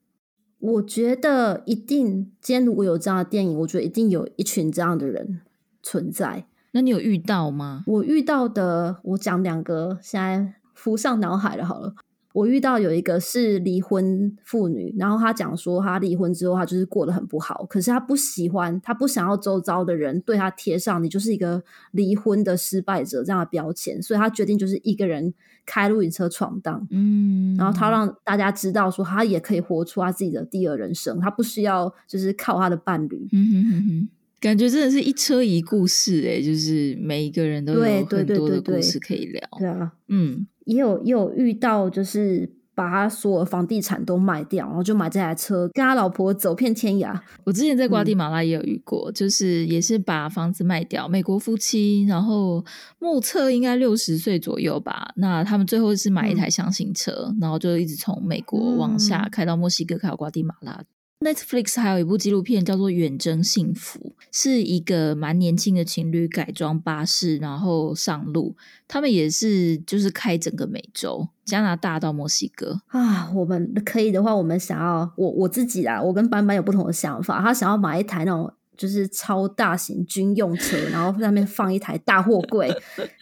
[0.58, 5.42] 我觉得一定，今天如果有这样的电影，我觉得一定有一群这样的人
[5.84, 6.48] 存在。
[6.72, 7.84] 那你有遇到吗？
[7.86, 11.64] 我遇到的，我讲两个，现在浮上脑海了。
[11.64, 11.94] 好了，
[12.34, 25.34] 我遇到有一个是离婚妇女，然后她讲说，她离婚之后，她就是过得很不好，可是她不喜欢，她不想要周遭的人对她贴上你就是一个离婚的失败者这样的标签，所以她决定就是一个人
[25.66, 33.28] 开露营车闯荡，嗯，然后她让大家知道说，她也可以活出她自己的第二人生，她不需要就是靠她的伴侣。
[33.32, 34.10] 嗯哼哼哼，
[34.40, 39.42] 感觉真的是一车一故事诶，就是每一个人都有很多的故事可以聊。
[39.60, 47.20] 对啊，嗯，也有也有遇到，就是把他所有房地产都卖掉，然后就买这台车，跟他老婆走遍天涯。
[47.44, 52.64] 我之前在嗯瓜地马拉也有遇过，就是也是把房子卖掉，美国夫妻，然后
[53.00, 55.12] 目测应该六十岁左右吧。
[55.18, 60.82] 那他们最后是买一台箱型车，然后就一直从美国往下嗯开到墨西哥，开到瓜地马拉。
[61.22, 68.56] Netflix 还有一部纪录片叫做《远征幸福》，是一个蛮年轻的情侣改装巴士，然后上路。
[68.88, 72.82] 他们也是就是开整个美洲，加拿大到墨西哥。
[72.88, 77.40] 啊，我们可以的话，我们想要我我自己啦，我跟班班有不同的想法。
[77.40, 82.76] 他想要买一台那种就是超大型军用车，然后上面放一台大货柜，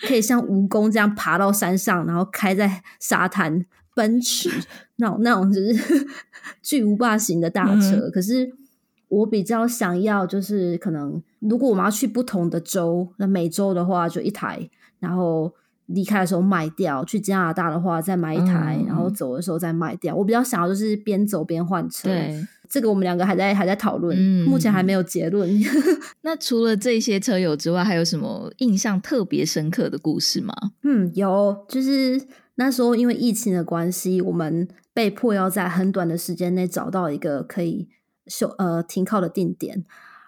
[0.08, 3.66] 可以像蜈蚣这样爬到山上，然后开在沙滩
[3.96, 4.50] 奔驰
[4.98, 6.08] 那种那种就是
[6.64, 8.10] 巨无霸型的大车。
[8.12, 8.52] 可是
[9.08, 14.70] 我比较想要就是可能如果我们要去不同的州，那每州的话就一台，
[15.00, 15.54] 然后。
[15.92, 20.16] 离开的时候卖掉，去加拿大的话再买一台，嗯然后走的时候再卖掉。
[20.16, 25.50] 我比较想要就是边走边换车，对，这个我们两个还在还在讨论，嗯目前还没有结论。
[26.22, 30.54] 那除了这些车友之外，还有什么印象特别深刻的故事吗？
[30.84, 32.22] 嗯，有，就是
[32.60, 37.88] 那时候因为疫情的关系，我们被迫要在很短的时间内找到一个可以
[38.28, 39.86] 休呃停靠的定点。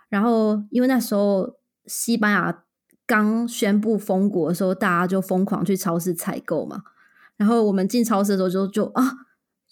[0.08, 1.58] 然后因为那时候
[1.88, 2.64] 西班牙
[3.06, 6.84] 刚宣布封国的时候，大家就疯狂去超市采购嘛。
[7.36, 9.04] 然后我们进超市的时候就就啊，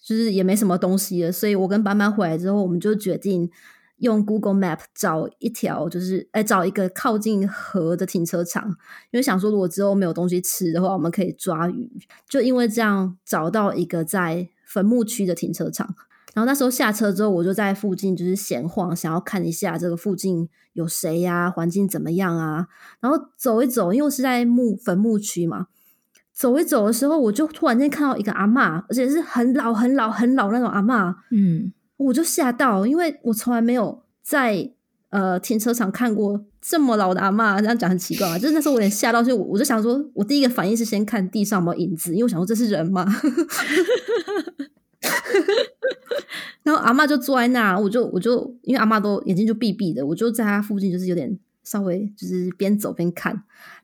[0.04, 3.50] 就是也没什么东西了，所以我跟班班回来之后，我们就决定
[4.00, 8.68] 用 Google Map 找一条，就是哎找一个靠近河的停车场，
[9.12, 11.90] 因为想说如果之后没有东西吃的话，我们可以抓鱼。
[12.28, 15.96] 就因为这样找到一个在坟墓区的停车场。
[16.36, 22.68] 然后那时候下车之后，我就在附近就是闲晃，想要看一下这个附近有谁呀、环境怎么样啊。
[23.00, 25.66] 然后走一走，因为是在墓坟墓区嘛，
[26.32, 34.72] 走一走的时候，我就突然间看到一个阿嬷，而且是很老、很老、很老那种阿嬷，嗯，我就吓到，因为我从来没有在
[35.10, 37.60] 呃停车场看过这么老的阿嬷。
[37.60, 43.06] 这样讲很奇怪啊，就是那时候我有点吓到，所以我就想说，我第一个反应是先看地上有没有影子，因为我想说这是人吗？
[46.64, 53.34] 然后阿嬷就坐在那，我就我就因为阿嬷都眼睛就闭闭的，我就在她附近，就是有点稍微就是边走边看。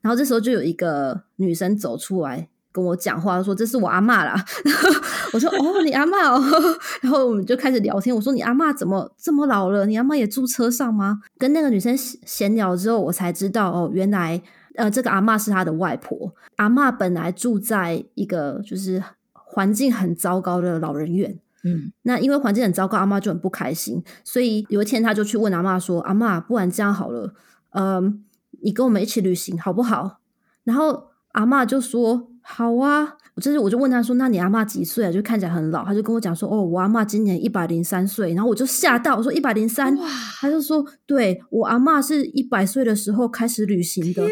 [0.01, 4.35] 然后这时候就有一个女生走出来跟我讲话，说这是我阿嬷啦。
[4.65, 4.89] 然 后
[5.31, 6.43] 我说哦，你阿嬷哦。
[7.01, 8.13] 然后我们就开始聊天。
[8.13, 9.85] 我说你阿嬷怎么这么老了？
[9.85, 11.21] 你阿妈也住车上吗？
[11.37, 14.41] 跟那个女生闲闲聊之后，我才知道哦，原来
[14.75, 16.35] 呃这个阿嬷是她的外婆。
[16.57, 19.01] 阿嬷本来住在一个就是
[19.31, 21.39] 环境很糟糕的老人院。
[21.63, 27.33] 嗯，那因为环境很糟糕，阿妈就很不开心，所以有一天她就去问阿妈说：“阿妈，不然这样好了，
[27.71, 28.23] 嗯，
[28.61, 30.19] 你跟我们一起旅行好不好？”
[30.63, 40.07] 然后阿妈就说：“好啊。”我就是我就问他说：“那你阿妈几岁啊？”就看起来很老，他就跟我讲说：“哦，我阿妈今年一百零三岁。”然后我就吓到，我说：“一百零三？”哇，
[40.39, 44.25] 他就说：“对我阿嬷是一百岁的时候开始旅行的。”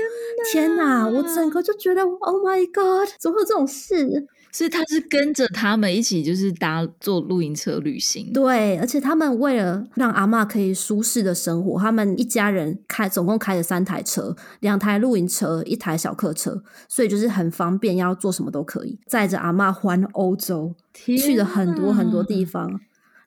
[0.54, 1.06] 天哪！
[1.06, 4.26] 我整个就觉得，Oh my God，怎么会有这种事？
[4.54, 8.32] 所以他是跟着他们一起，就是搭坐露营车旅行。
[8.32, 22.80] 对，而且他们为了让阿嬷可以舒适的生活，他们一家人开总共开了三台车，两台露营车，一台小客车，所以就是很方便，要做什么都可以，载着阿嬷环欧洲，去了很多很多地方。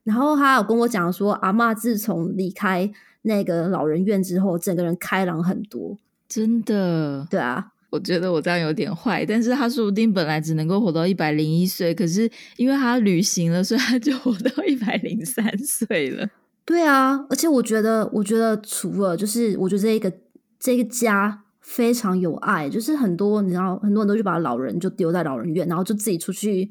[0.04, 2.88] 然后他有跟我讲说，阿嬷自从离开
[3.22, 5.98] 那个老人院之后，整个人开朗很多。
[6.28, 16.28] 真的，对啊，我觉得我这样有点坏，但是他说不定本来只能够活到一百零一岁，可是因为他旅行了，所以他就活到一百零三岁了。
[16.64, 20.12] 对啊，而且我觉得，我觉得除了就是，我觉得这一个
[20.58, 26.68] 这个家非常有爱，就是很多你知道，很多人都去把老人就丢在老人院，然后就自己出去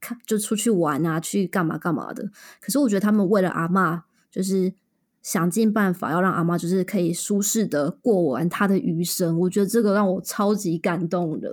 [0.00, 2.28] 看，就出去玩啊，去干嘛干嘛的。
[2.60, 4.00] 可是我觉得他们为了阿嬷，
[4.30, 4.72] 就是
[5.22, 9.38] 想尽办法要让阿嬷就是可以舒适的过完她的余生。
[9.40, 11.50] 我觉得这个让我超级感动的。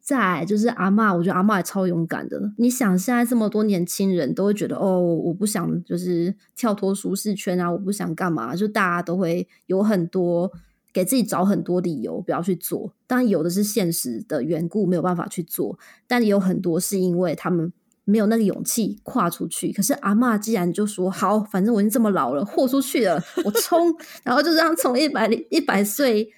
[0.00, 2.52] 再来就是阿嬷，我觉得阿嬷也超勇敢的。
[2.58, 10.50] 你想，现在这么多年轻人都会觉得，哦，我不想就是跳脱舒适圈啊，我不想干嘛，就大家都会有很多
[10.92, 12.92] 给自己找很多理由不要去做。
[13.06, 17.72] 当然，有的是现实的缘故没有办法去做，但也有很多是因为他们
[18.04, 19.72] 没有那个勇气跨出去。
[19.72, 23.94] 可是阿嬷既然就说好，反正我已经这么老了，豁出去了，我冲，
[24.24, 26.28] 然后就这样从一百一百岁。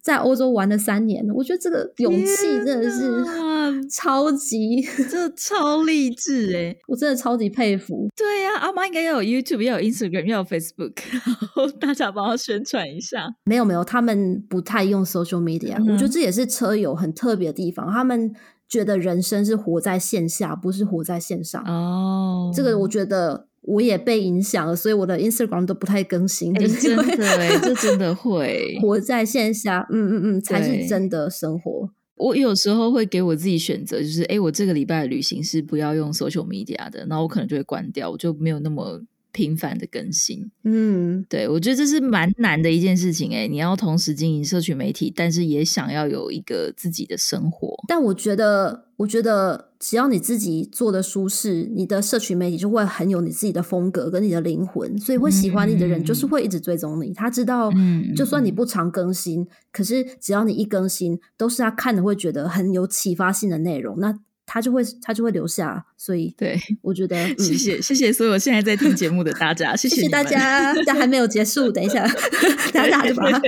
[0.00, 2.24] 在欧洲玩了三年，我觉得这个勇气
[2.64, 3.22] 真的是
[3.90, 6.74] 超级，这超励志哎！
[6.86, 8.08] 我真的超级佩服。
[8.16, 13.26] 对呀，阿妈应该要有 YouTube，要有 Instagram，要有 Facebook，然后大家帮他宣传一下。
[13.44, 15.74] 没有没有，他们不太用 social media。
[15.92, 18.32] 我觉得这也是车友很特别的地方，他们
[18.68, 21.62] 觉得人生是活在线下，不是活在线上。
[21.64, 23.46] 哦，这个我觉得。
[23.62, 26.54] 我也被影响了，所以我的 Instagram 都不太更新。
[26.54, 26.62] 真
[26.96, 31.90] 的，这真的会 活在线下，嗯嗯嗯，才是真的生活。
[32.16, 39.02] 我有时候会给我自己选择，就是哎，我这个礼拜的旅行是不要用 social media 的，然后我可能就会关掉，我就没有那么。
[39.38, 47.76] 频繁的更新，嗯，对，我觉得这是蛮难的一件事情，哎，你要同时经营社群媒体，但是也想要有一个自己的生活。
[47.86, 57.12] 但我觉得，我觉得只要你自己做的舒适，你的社群媒体就会很有你自己的风格跟你的灵魂，所以会喜欢你的人就是会一直追踪你。
[57.12, 57.70] 他知道，
[58.16, 64.00] 就算你不常更新，可是只要你一更新，都是他看的会觉得很有启发性的内容。
[64.00, 64.12] 那
[64.50, 72.08] 他就会他就会留下，所以对我觉得谢谢谢谢所有现在在听节目的大家， 谢谢大家，但还没有结束，等一下
[72.72, 73.38] 大家就把它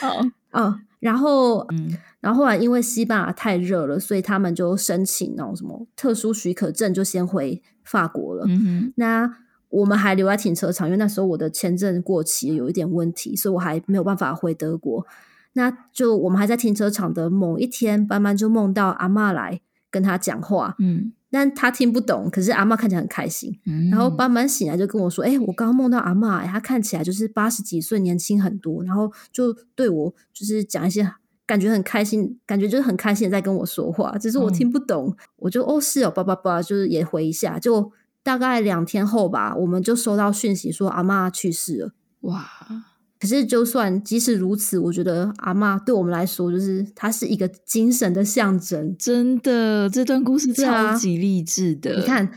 [0.00, 0.22] 好
[0.52, 8.46] 哦，然后嗯，然后后来因为西班牙太热了，所以他们就申请那种什么特殊许可证，就先回法国了。
[8.48, 9.30] 嗯那
[9.68, 15.06] 我们还留在停车场，因为那时候我的签证过期，有一点问题，所以我还没有办法回德国。
[15.56, 23.58] 那就我们还在停车场的某一天，班班就梦到阿妈来跟他讲话，嗯，但他听不懂，可是阿妈看起来很开心。
[23.90, 31.10] 然后班班醒来就跟我说：“哎，我刚刚梦到阿妈，她看起来就是八十几岁，年轻很多。”然后就对我就是讲一些
[31.46, 35.16] 感觉很开心，感觉就是很开心在跟我说话，只是我听不懂。
[35.36, 37.58] 我就哦是哦，叭叭叭，就是也回一下。
[37.58, 37.90] 就
[38.22, 41.92] 大概两天后吧，我们就收到讯息说阿妈去世了。
[42.20, 42.44] 哇！
[43.18, 48.94] 可是，就算即使如此，我觉得阿妈对我们来说，就是她是一个精神的象征。
[48.98, 51.96] 真的，这段故事超级励志的。
[51.96, 52.30] 你看，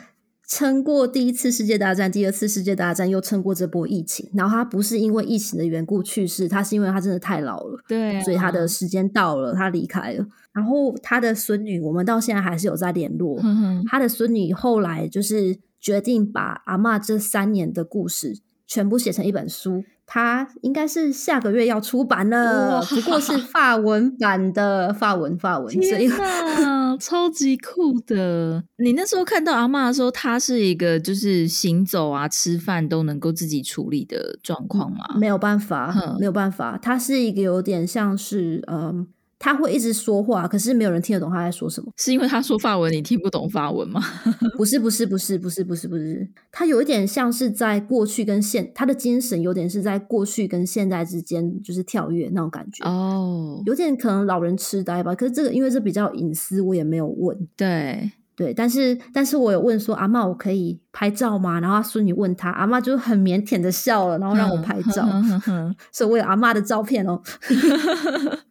[0.47, 4.29] 撑过第一次世界大战，第二次世界大战，又撑过这波疫情。
[4.33, 7.77] 然后他不是因为疫情的缘故去世，他是因为他真的太老了。
[7.87, 10.25] 对，所以他的时间到了，他离开了。
[10.53, 13.39] 然后他的孙女，我们到现在还是有在联络。
[13.87, 19.83] 他的孙女后来就是决定把阿妈这三年的故事全部写成一本书。
[20.11, 25.71] 它应该是下个月要出版了，不过是 法文版的法文法文。
[25.71, 28.63] 天哪，超级酷的！
[28.77, 35.05] 你那时候看到阿妈的时候，她是一个就是行走啊、吃饭都能够自己处理的状况吗？
[35.19, 36.79] 没有办法，没有办法。
[36.81, 39.07] 她是一个有点像是嗯。
[39.39, 41.89] 他会一直说话，可是没有人听得懂他在说什么。
[41.95, 44.01] 是因为他说法文，你听不懂法文吗？
[44.57, 46.27] 不是，不是，不是，不是，不是，不是。
[46.51, 52.83] 他有一点像是在过去跟现，他的精神有点是在过去跟现在之间就是跳跃那种感觉。
[52.85, 55.15] 哦，有点可能老人痴呆吧。
[55.15, 57.47] 可是这个因为这比较隐私，我也没有问。
[57.55, 61.61] 对对，但是但是我有问说阿妈，我可以拍照吗？
[61.61, 65.07] 然后孙女问他，阿妈就很腼腆的笑了，然后让我拍照，
[65.93, 67.21] 所以我有阿妈的照片哦。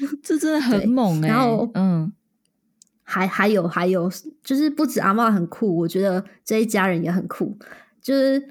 [0.22, 1.28] 这真的很猛哎！
[1.28, 2.12] 然后，嗯，
[3.02, 4.10] 还还有还有，
[4.42, 7.56] 就是不止阿妈很酷，我觉得这一家人也很酷。
[8.00, 8.42] 就是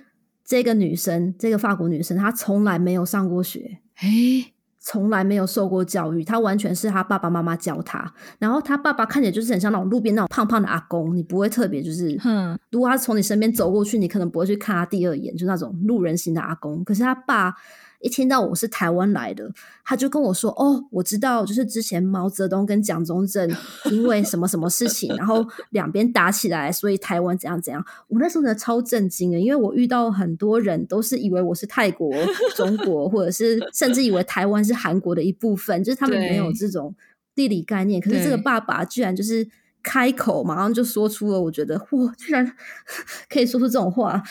[0.43, 8.13] 这个女生，这个法国女生，她从来没有上过学，哎，从来没有受过教育，她完全是她爸爸妈妈教她。
[8.37, 16.83] 然后她爸爸看起来就是很像那种路边那种胖胖的阿公，你不会特别就是，嗯，如果他从你身边走过去，你可能不会去看他第二眼，就那种路人型的阿公。
[16.83, 17.55] 可是他爸。
[17.99, 19.51] 一听到我是台湾来的，
[19.83, 23.49] 他就跟我说：“哦，我知道，就是之前毛泽东跟蒋中正
[23.91, 32.09] 因为什么什么事情，然后两边打起来，所以台湾怎样怎样。”我那时候呢超震惊的，因为我遇到很多人都是以为我是泰国、
[32.55, 36.95] 中国，或者是 甚至以为台湾是韩国的一部分，就是他们没有这种
[37.35, 37.99] 地理概念。
[38.01, 39.45] 可是这个爸爸居然就是
[39.83, 42.49] 开口马上就说出了，我觉得哇，居然
[43.29, 44.23] 可以说出这种话，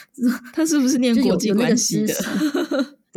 [0.55, 2.15] 他是不是念国际关系的？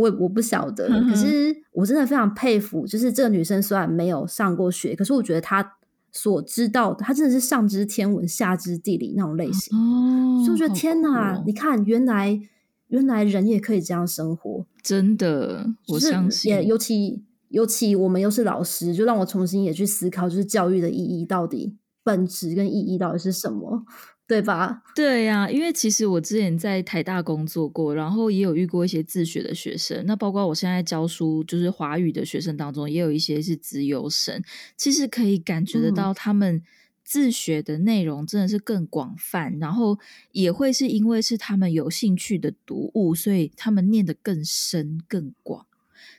[0.02, 2.88] 我我不晓得，可是我真的非常佩服。
[2.88, 5.78] 就是这个女生虽然没有上过学，可是我觉得她
[6.12, 9.78] 所知道的，她真的是上知天文下知地理那种类型。
[9.78, 11.42] 哦，就觉得天哪！
[11.46, 12.42] 你看，原来
[12.88, 16.52] 原来人也可以这样生活，真的，我相信。
[16.52, 23.86] 也尤其尤其我们又是老师，就让我重新也去思考，就是教育的意义到底本质跟意义到底是什么。
[24.32, 24.82] 对吧？
[24.96, 30.06] 对呀，因为其实我之前在台大工作过，然后也有遇过一些自学的学生。
[30.06, 34.42] 那包括我现在教书，就是华语的学生当中，也有一些是自由生。
[34.78, 36.64] 其实可以感觉得到，他们
[37.04, 40.00] 自学的内容真的是更广泛，然后
[40.32, 45.66] 也会是因为是他们有兴趣的读物，所以他们念得更深更广。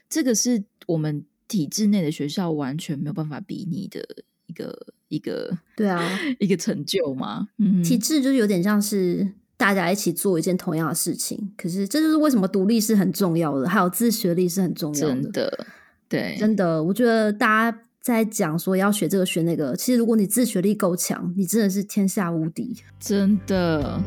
[0.07, 4.07] 这个是我们体制内的学校完全没有办法比拟的
[4.47, 4.75] 一个
[5.07, 6.01] 一个对啊，
[6.39, 7.47] 一个成就嘛？
[7.57, 9.27] 嗯，体制就是有点像是
[9.57, 15.67] 大家一起做一件同样的事情，可是这就是为什么独立是很重要的，还有自学力是很重要的真的，
[16.09, 17.79] 对，真的，我觉得大家。
[18.03, 23.97] 在讲说要学这个学那个，其实如果你自学力够强，你真的是天下无敌，真的。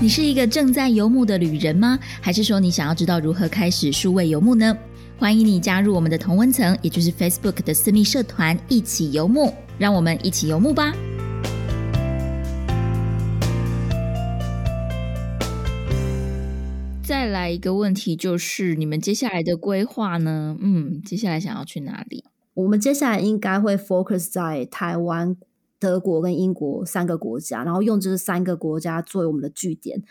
[0.00, 1.98] 你是一个正在游牧的旅人吗？
[2.20, 4.72] 还是说你想要知道如何开始数位游牧呢？
[5.22, 10.92] 欢迎你加入我们的同温层，也就是 Facebook 的私密社团，一起游牧，让我们一起游牧吧。
[17.04, 20.56] 再来一个问题，就是你们接下来的规划呢？
[20.60, 22.24] 嗯，接下来想要去哪里？
[22.54, 25.36] 我们接下来应该会 focus 在台湾、
[25.78, 30.02] 德国跟英国三个国家，然后用这三个国家作为我们的据点。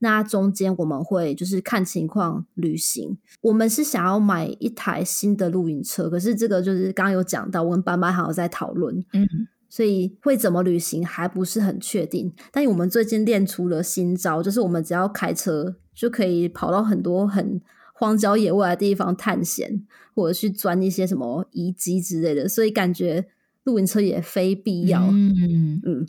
[0.00, 3.18] 那中间我们会就是看情况旅行。
[3.40, 9.04] 我们是想要买一台新的露营车，可是这个就是刚刚有讲到，我跟班班还有在讨论。
[9.12, 9.26] 嗯。
[9.70, 17.60] 所以会怎么旅行还不是很确定，但我们最近练出了新招，就是我们只要开车就可以跑到很多很
[17.92, 19.84] 荒郊野外的地方探险，
[20.14, 22.48] 或者去钻一些什么遗迹之类的。
[22.48, 23.26] 所以感觉
[23.64, 25.06] 露营车也非必要。
[25.10, 26.06] 嗯嗯。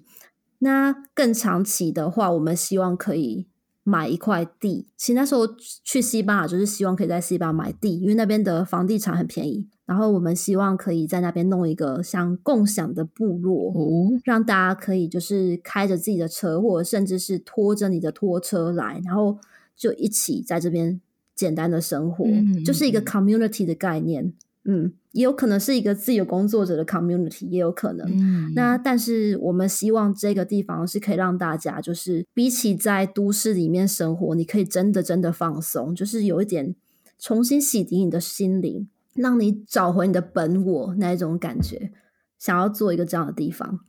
[0.60, 3.49] 那更长期的话，我们希望可以
[3.90, 4.88] 买一块地。
[4.96, 5.48] 其实那时候
[5.84, 9.68] 去西班牙就是希望可以在西班牙买地，因为那边的房地产很便宜。
[9.86, 13.74] 然后我们希望可以在那边弄一个像共享的部落，
[14.24, 19.40] 让大家可以就是开着自己的车，或者甚至是拖着你的拖车来，然后
[19.76, 21.02] 就一起在这边
[21.34, 22.24] 简单的生活，
[22.64, 24.32] 就是一个 community 的概念。
[24.72, 28.06] 嗯，也有可能是一个自由工作者的 community，也有可能。
[28.12, 36.76] 嗯那但是我们希望这个地方是可以让大家，就是比起在都市里面生活，你可以真的真的放松，就是有一点
[37.18, 38.88] 重新洗涤你的心灵。
[39.16, 41.92] 让你找回你的本我那一种感觉，
[42.38, 43.80] 想要做一个这样的地方。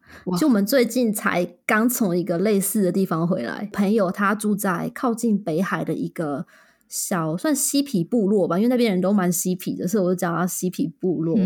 [0.41, 6.47] 就我们最近才刚从一个类似的地方回来，朋友他住在靠近北海的一个
[6.91, 11.38] 小算嬉皮部落吧，因为那边人都蛮嬉皮的，所以我就叫他嬉皮部落。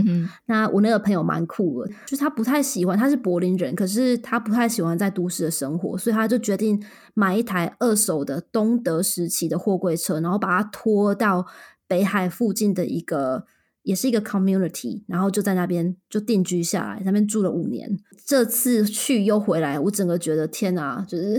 [0.47, 6.82] 那我那个朋友蛮酷的，就是他不太喜欢，他是柏林人，可是他不太喜欢在都市的生活，所以他就决定
[7.14, 11.47] 买一台二手的东德时期的货柜车，然后把它拖到
[11.86, 13.45] 北海附近的一个。
[13.84, 17.99] 也是一个 community，然后就在那边就定居下来，那边住了五年。
[18.24, 21.38] 这次去又回来，我整个觉得天啊，就是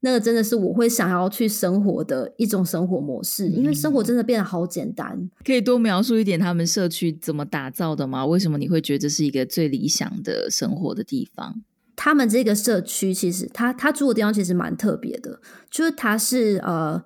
[0.00, 5.30] 那个真的是我会想要去生活的一种生活模式，因为生活真的变得好简单。
[5.44, 8.24] 可以多描述一点他们社区怎么打造的吗？
[8.24, 11.62] 为什么你会觉得这是一个最理想的生活的地方？
[11.96, 15.40] 他们这个社区其实他他住的地方其实蛮特别的，
[15.70, 17.02] 就是他是呃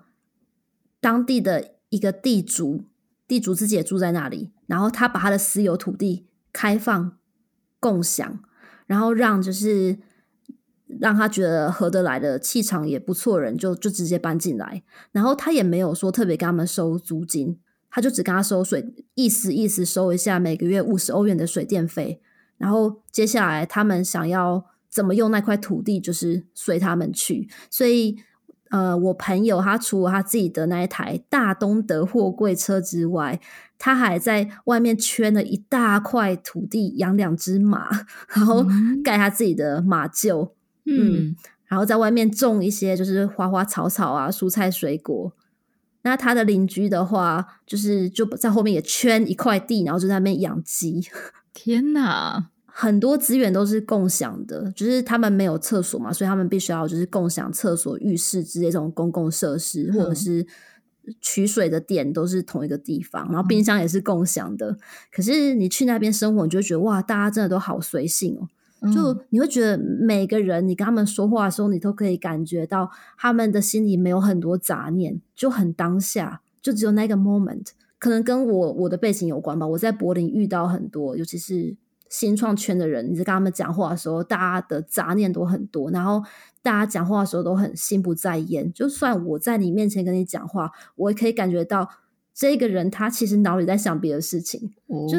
[1.01, 2.84] 当地的一个地主。
[3.28, 7.16] 地主自己也住在那里，然后他把他的私有土地开放
[7.78, 8.41] 共享，
[8.88, 9.99] 然后让就是
[10.99, 14.82] 让他觉得合得来的气场也不错人就就直接搬进来，
[15.12, 17.59] 然后他也没有说特别跟他们收租金，
[17.91, 22.20] 他就只跟他收水，意思意思收一下每个月五十欧元的水电费，
[22.59, 28.16] 然后接下来他们想要怎么用那块土地，就是随他们去，所以。
[28.70, 33.41] 呃，我朋友他除了他自己的那一台大东德货柜车之外，
[33.76, 37.88] 他还在外面圈了一大块土地养两只马，
[38.28, 38.64] 然后
[39.03, 40.51] 盖他自己的马厩，嗯，
[41.66, 45.32] 然后在外面种一些就是花花草草啊，蔬菜水果。
[46.03, 51.03] 那他的邻居的话，就是就在后面也圈一块地，然后就在那边养鸡。
[51.53, 52.51] 天哪！
[52.72, 60.47] 很多资源都是共享的，就是他们没有厕所嘛，所以他们必须要就是共享厕所、浴室之类这种公共设施，或者是
[61.20, 64.78] 取水的点都是同一个地方，然后冰箱也是共享的。
[65.12, 68.49] 可是你去那边生活，你就觉得哇，大家真的都好随性哦，
[68.93, 77.68] 就你会觉得每个人你跟他们说话的时候，你都可以感觉到他们的心里没有很多杂念，就很当下，就只有那个 moment。
[77.99, 81.76] 可能跟我我的背景有关吧，我在柏林遇到很多，尤其是。
[82.12, 86.20] 新创圈的人，你在跟他们讲话的时候，大家的杂念都很多，然后
[86.61, 88.72] 大家讲话的时候都很心不在焉。
[88.72, 91.89] 就算我在你面前跟你讲话，我也可以感觉到
[92.35, 94.72] 这个人他其实脑里在想别的事情。
[95.09, 95.18] 就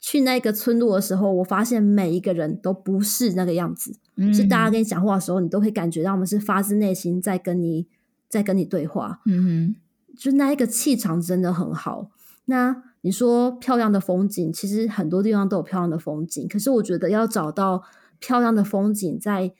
[0.00, 3.94] 去那个村落的时候，我发现每一个人都不是那个样子，
[4.32, 7.86] 是大家跟你讲话的时候，你都会感觉到我们是发自内心在跟你
[8.28, 9.20] 在跟你对话。
[9.26, 9.76] 嗯哼，
[10.16, 12.10] 就那一个气场真的很好。
[12.46, 17.82] 那你说漂亮的风景，其实很多地方都有漂亮的风景，可是我觉得要找到
[18.18, 19.52] 漂亮的风景，在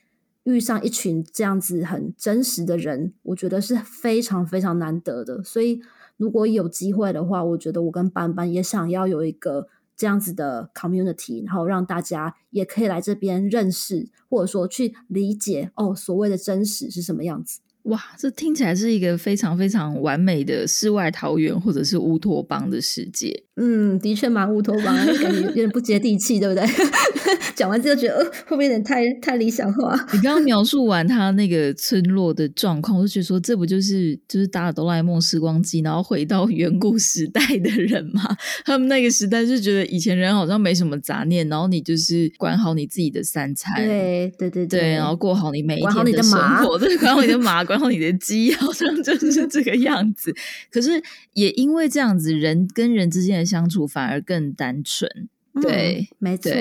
[0.43, 5.41] 遇上一群这样子很真实的人，我觉得是非常非常难得的。
[5.43, 5.81] 所以
[6.23, 9.67] 如果有机会的话，我觉得我跟班班也想要有一个
[9.97, 17.59] 这样子的 community，然后让大家也可以来这边认识，或者说去理解哦，所谓的真实是什么样子。
[17.83, 23.43] 哇，这听起来是一个非常非常完美的世外桃源，或者是乌托邦的世界。
[23.57, 26.63] 嗯，的确蛮乌托邦，感觉有点不接地气，对不对？
[27.55, 29.93] 讲完之后觉得，呃，会不会有点太太理想化？
[30.13, 38.23] 你刚刚描述完他那个村落的状况，我就觉得说，这不就是就是打了哆啦 A 梦时光机，然后回到远古时代的人吗？
[38.65, 50.33] 他们那个时代就觉得以前人好像没什么杂念，然后你就是管好你自己的三餐，对对对对，然后过好你每一天你的生活，对， 管好你的马，管好你的鸡，好像就是这个样子。
[50.71, 51.01] 可是
[51.33, 55.29] 也因为这样子，人跟人之间的相处反而更单纯。
[55.61, 56.51] 对嗯没错，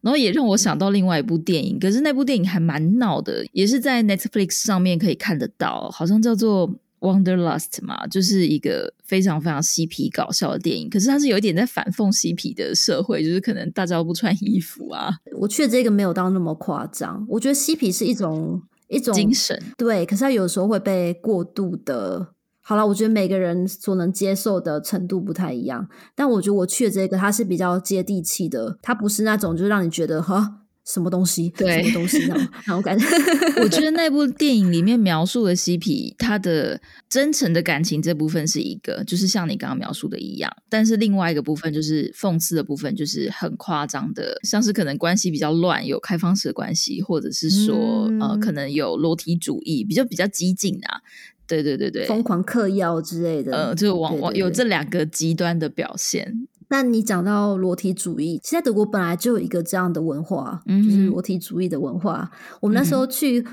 [0.00, 6.68] 然后也让我想到另外一部电影，可是那部电影还蛮闹的，也是在 Netflix 上面可以看得到，好像叫做
[7.00, 10.88] 《Wanderlust》嘛，就是一个非常非常嬉皮搞笑的电影。
[10.88, 17.26] 可是它是有一点在反讽嬉皮的社会，就是可能大家都不穿衣服啊，我觉得这个没有到那么夸张。
[17.28, 19.60] 我觉得嬉皮是一种一种精神。
[19.76, 22.28] 对，可是它有时候会被过度的。
[22.70, 33.06] 好了，我觉得每个人所能接受的程度不太一样，但我觉得我去的这个它是比较接地气的，它不是那种就让你觉得哈什么东西，对什么东西那种那种感觉。
[33.62, 40.50] 我觉得那部电影里面描述的嬉皮，他的真诚的感情这部分是一个，就是像你刚刚描述的一样。
[40.68, 51.00] 但是另外一个部分就是讽刺的部分，就是很夸张的，像是可能关系比较乱，有开放式的关系，或者是说、呃，嗯可能有裸体主义，比较比较激进啊。
[51.46, 56.46] 对对对对，疯狂嗑药之类的，呃，就是往往有这两个极端的表现。
[56.72, 62.30] 但你讲到裸体主义，其实在德国本来就有一个这样的文化，嗯就是裸体主义的文化。
[62.60, 63.44] 我们那时候去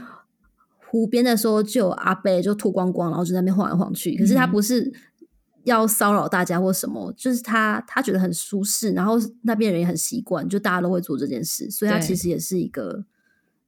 [0.91, 4.15] 湖边的时候，就有阿伯就脱光光，然后就在那边晃来晃去。
[4.15, 4.93] 可是他嗯不是
[5.63, 13.03] 要骚扰大家或什么，就是他他觉得很舒适，然后那边人也很习惯，就大家都会做这件事，所以他其实也是一个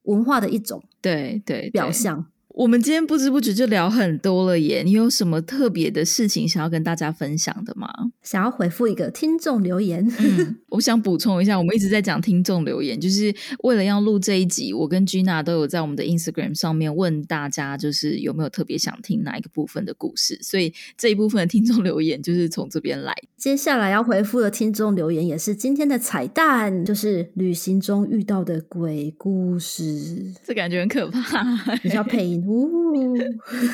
[0.03, 2.27] 文化的一种对对，对表象。
[2.55, 7.87] 我们今天不知不觉就聊很多了耶，你有什么特别的事情想要跟大家分享的吗？
[8.21, 13.33] 想要回复一个听众留言，嗯，我想补充一下，我们一直在讲听众留言，就是
[13.63, 23.13] 为了要录这一集，我跟 Gina 都有在我们的 Instagram 上面问大家，就是有没有特别想听哪一个部分的故事，所以这一部分的听众留言就是从这边来。
[23.37, 30.33] 接下来要回复的听众留言也是今天的彩蛋，就是旅行中遇到的鬼故事。
[30.43, 31.41] 这感觉很可怕。
[31.83, 33.15] 你需要配音，呜。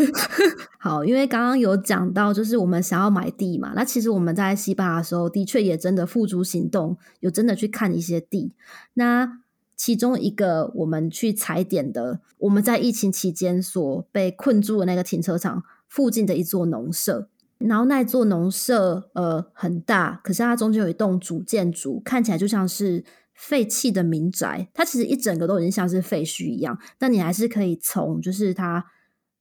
[0.79, 8.53] 好，因为刚刚有讲到，就是我们想要买地嘛，那其实我们在西班牙的时候，的确也真的付诸行动，有真的去看一些地。
[8.93, 9.39] 那
[9.75, 17.27] 其中一个我们去踩点的，我们在疫情期间所被困住的那个停车场附近的一座农舍。
[17.57, 23.03] 然后那座农舍呃很大，可是它中间有一栋主建筑，看起来就像是
[23.35, 24.69] 废弃的民宅。
[24.73, 28.85] 它其实一整个都已经像是废墟一样，但你还是可以从就是它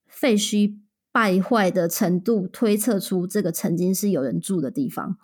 [0.07, 0.77] 废墟
[1.11, 5.17] 败坏的程度推测出这个曾经是有人住的地方。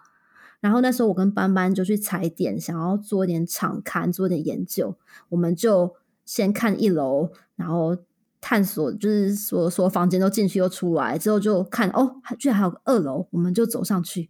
[0.61, 4.95] 然后那时候我跟班班就去踩点，想要做一点场勘，做一点研究。
[5.31, 7.97] 我们就先看一楼，然后
[8.43, 14.29] 探索，就是所所有房间都进去又出来，之后就看哦，居然还有个二楼，我们就走上去。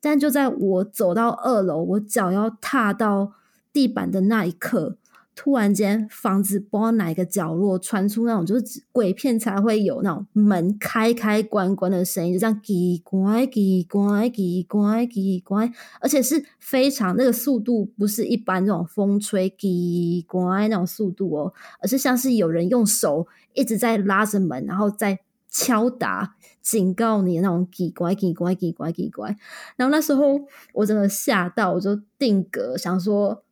[0.00, 3.34] 但就在我走到二楼，我脚要踏到
[3.72, 4.96] 地板的那一刻，
[5.36, 29.34] 突然间房子不知道哪个角落传出那种就是鬼片才会有那种门开开关关的声音，就这样叽乖叽乖叽乖叽乖，而且是非常那个速度不是一般这种风吹叽乖那种速度哦，而是像是有人用手一直在拉着门，然后再敲打警告你那种叽乖叽乖叽乖叽乖。
[29.76, 30.40] 然后那时候
[30.74, 33.42] 我真的吓到，我就定格想说。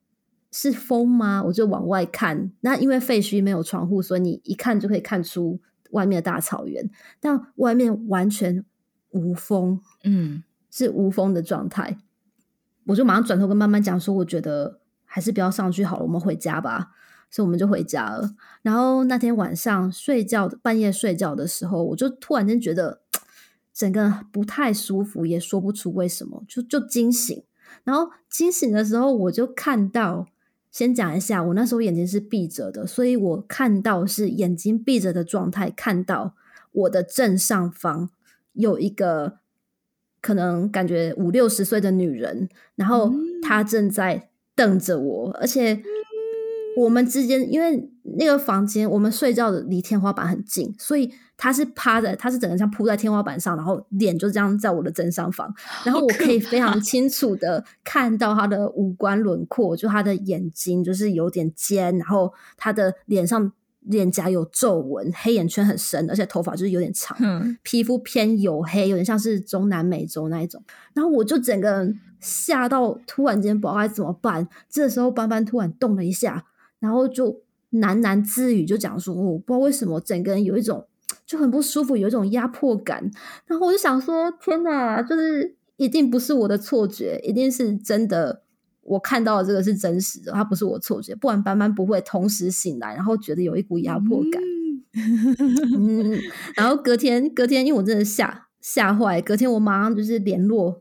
[0.51, 1.43] 是风吗？
[1.45, 6.91] 我就往外看，那因为废墟没有窗户，所以你一看就可以看出外面的大草原，
[7.21, 8.65] 但外面完全
[9.11, 11.99] 无风，嗯，是无风的状态。
[12.87, 16.93] 我就马上转头跟慢慢讲说，我觉得还是不要上去好了，我们回家吧。
[17.31, 18.35] 所以我们就回家了。
[18.63, 23.03] 然后那天晚上睡觉，半夜睡觉的时候，我就突然间觉得
[23.75, 27.45] 整个人不太舒服，也说不出为什么，就就惊醒。
[27.85, 30.27] 然后惊醒的时候，我就看到，
[30.71, 36.35] 先讲一下，我那时候眼睛是闭着的，所以我看到是眼睛闭着的状态，看到
[36.73, 38.11] 我的正上方
[38.53, 39.39] 有一个
[40.21, 43.13] 可能感觉五六十岁的女人，然后
[43.43, 45.83] 她正在瞪着我，而且
[46.77, 55.51] 我们之间因为那个房间我们睡觉的离天花板很近，所以她是趴在，他是整个像铺在天花板上，然后脸就这样在我的正上方，
[55.85, 63.51] 然后我可以非常 清楚的看到他的五官轮廓，就他的眼睛就是有点尖，然后他的脸上。
[63.83, 67.17] 脸颊有皱纹，黑眼圈很深，而且头发就是有点长，
[67.63, 70.63] 皮肤偏黝黑，有点像是中南美洲那一种。
[70.93, 74.47] 然后我就整个人吓到，突然间不知道该怎么办。
[74.69, 76.45] 这时候斑斑突然动了一下，
[76.81, 80.87] 然后就喃喃自语，就讲说：“我不知道为什么整个人有一种
[81.29, 83.09] 就很不舒服，有一种压迫感。”
[83.47, 88.43] 然后我就想说：“天哪，就是一定不是我的错觉，一定是真的。”
[88.83, 94.43] 我看到的这个是真实的，它不是我错觉，不然班班不会同时醒来，然后觉得有一股压迫感。
[95.77, 96.19] 嗯，
[96.57, 100.81] 然后隔天，隔天，因为我真的吓吓坏，隔天我马上就是联络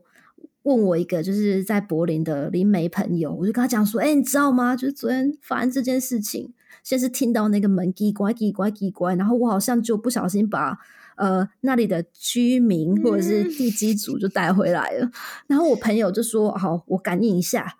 [0.62, 4.74] 问我一个就是在柏林的灵媒朋友，我就跟他讲说：“哎，你知道吗？
[4.74, 10.78] 就是昨天发生这件事情，先是听到那个门叽呱叽呱叽呱，然后我好像就不小心把
[11.16, 15.10] 呃那里的居民或者是地基组就带回来了。
[15.46, 17.76] 然后我朋友就说：好，我感应一下。”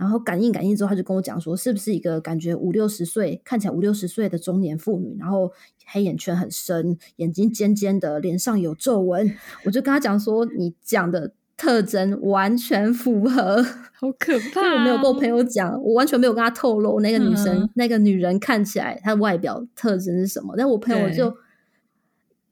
[0.00, 5.52] 然后感应感应之后，他就跟我讲说，是不是一个感觉五六十岁，看起来五六十岁的中年妇女，然后
[5.84, 9.36] 黑眼圈很深，眼睛尖尖的，脸上有皱纹。
[9.66, 14.60] 我就跟他讲说，你讲的特征完全符合， 好可怕！
[14.74, 20.54] 我没有跟我朋友讲，我完全没有跟他透露那个女生、那个女人看起来她的外表特征是什么。
[20.56, 21.36] 但我朋友就。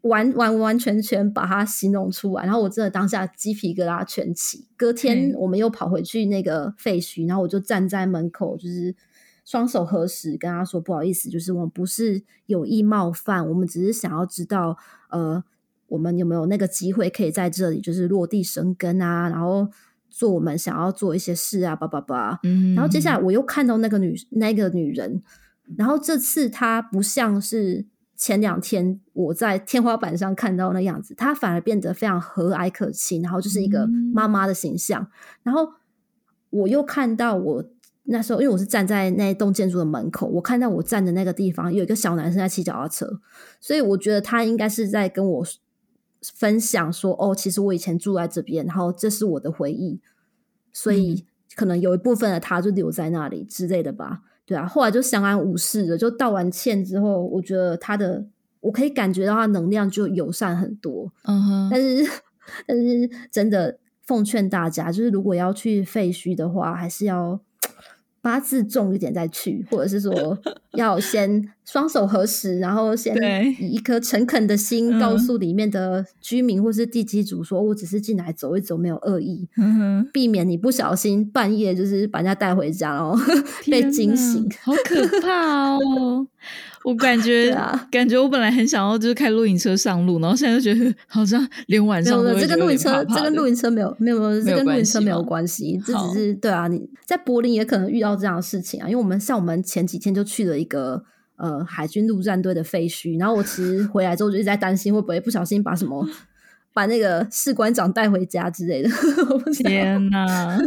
[0.03, 4.65] 完完完全全把它形容出来，然后我真的当下鸡皮疙瘩全起。
[4.77, 8.95] 隔天我们又跑回去那个废墟，然后我就站在门口，就是
[9.45, 14.79] 双手合十，跟他说：“不好意思，就是我们不是有意冒犯，我们只是想要知道，
[15.11, 15.43] 呃，
[15.89, 19.68] 我们有没有那个机会可以在这里就是落地生根啊，然后
[20.09, 25.22] 做我们想要做一些事啊，叭叭叭。”嗯，然后接下来我又看到那个女那个女人，
[25.76, 27.86] 然后这次她不像是。
[28.20, 35.07] 前两天我在天花板上看到那样子，她反而变得非常和蔼可亲，然后就是一个妈妈的形象。
[35.45, 35.68] 然后
[36.51, 37.64] 我又看到我
[38.03, 43.20] 那时候，因为我是站在那栋建筑的门口，我看到我站的那个地方有一个小男生在骑脚踏车，
[43.61, 45.47] 所以我觉得他应该是在跟我
[46.23, 50.01] 分享说：“哦，其实我以前住在这边，然后这是我的回忆。”
[50.73, 54.23] 所以可能有一部分的他就留在那里之类的吧。
[54.45, 55.99] 对啊，后来就相安无事了。
[55.99, 58.27] 就道完歉之后，我觉得他的，
[58.61, 61.12] 我可以感觉到他能量就友善很多。
[61.25, 62.11] 嗯哼，但是
[62.66, 67.41] 但是真的奉劝大家，就是如果要去废墟的话，还是要。
[68.21, 70.39] 八字重一点再去，或者是说
[70.75, 73.14] 要先双手合十，然后先
[73.61, 79.49] 以一颗诚恳的心告诉里面的居民或是地基主说：“我只是进来走一走，没有恶意，
[80.12, 83.16] 避免你不小心半夜就是把人家带回家，然后
[83.71, 86.27] 被惊醒，好可怕哦！”
[86.89, 87.55] 我感觉，
[87.91, 101.05] 感觉我本来很想要就是开露营车上路，然后现在就觉得好像连晚上这跟露营车，这跟露营车没有没有没有，这跟露营车没有关系，这只是对啊，你在柏林也可能遇到这样的事情啊，因为我们像我们前几天就去了一个
[101.36, 106.09] 呃海军陆战队的废墟，然后我其实回来之后就一直在担心会不会不小心把什么
[106.72, 108.89] 把那个士官长带回家之类的。
[109.53, 110.59] 天哪！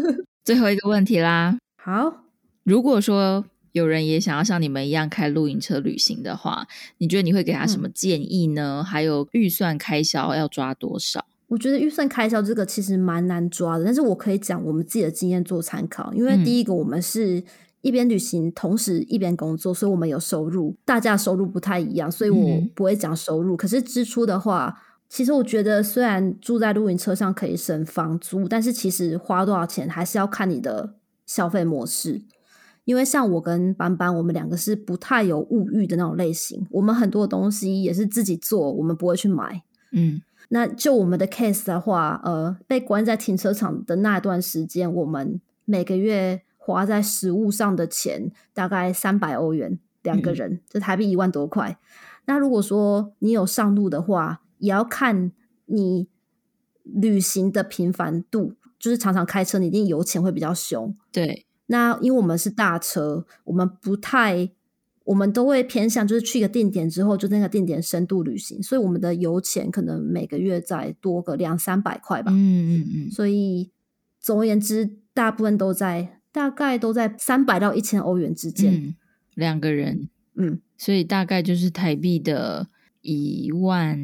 [0.46, 2.26] 最后一个问题啦，好，
[2.64, 3.44] 如果说。
[3.72, 6.68] 有人也想要像你们一样开露营车旅行的话，
[6.98, 8.84] 你觉得你会给他什么建议呢？
[8.84, 11.26] 还有预算开销要抓多少？
[11.48, 16.14] 我觉得预算开销这个其实蛮难抓的，但是我可以讲我们自己的经验做参考。
[16.14, 17.44] 因为第一个，我们是
[17.82, 23.58] 一边旅行同时一边工作，所以我们有收入，大家收入不太一样，所以我不会讲收入。
[23.58, 30.96] 可是支出的话，其实我觉得虽然住在露营车上可以省房租，但是其实花多少钱还是要看你的
[31.26, 32.22] 消费模式。
[32.84, 36.66] 因为像我跟班班，我们两个是不太有物欲的那种类型。
[36.72, 39.64] 我们很多东西也是自己做，我们不会去买。
[39.92, 51.78] 嗯，那就我们的 case 的话，呃，被关在停车场的那段时间，我们每个月花在食物上的钱大概三百欧元，两个人，这台币一万多块。
[52.26, 55.32] 那如果说你有上路的话，也要看
[55.66, 56.08] 你
[56.84, 60.96] 旅行的频繁度，就是常常开车，你一定油钱会比较凶。
[61.12, 61.46] 对。
[61.72, 64.52] 那因为我们是大车，我们不太，
[65.06, 72.30] 我们都会偏向就是去一个定点之后，就那个定点深度旅行，所以我们的油钱可能每个月再多个两三百块吧。
[72.36, 73.12] 嗯嗯嗯。
[73.12, 73.72] 所以
[74.20, 78.94] 总而言之，大部分都在大概都在三百到一千欧元之间，
[79.34, 80.10] 两个人。
[80.36, 82.68] 嗯，所以大概就是台币的
[83.02, 83.98] 一万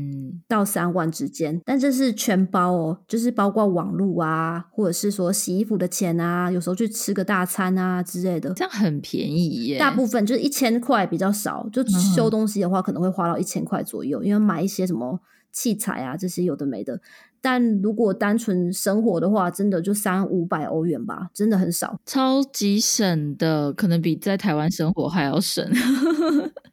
[0.48, 9.78] 到三万之间，但这是全包哦，就是包括网路啊，或者是说洗衣服的钱啊，有时候去吃个大餐啊之类的，这样很便宜耶。
[9.78, 15.20] 大部分就是一千块比较少，就修东西的话可能会花到一千块左右，因为买一些什么
[15.52, 17.00] 器材啊这些有的没的。
[17.42, 25.66] 但如果单纯生活的话，真的就三五百欧元吧，真的很少，超级省的，可能比在台湾生活还要省。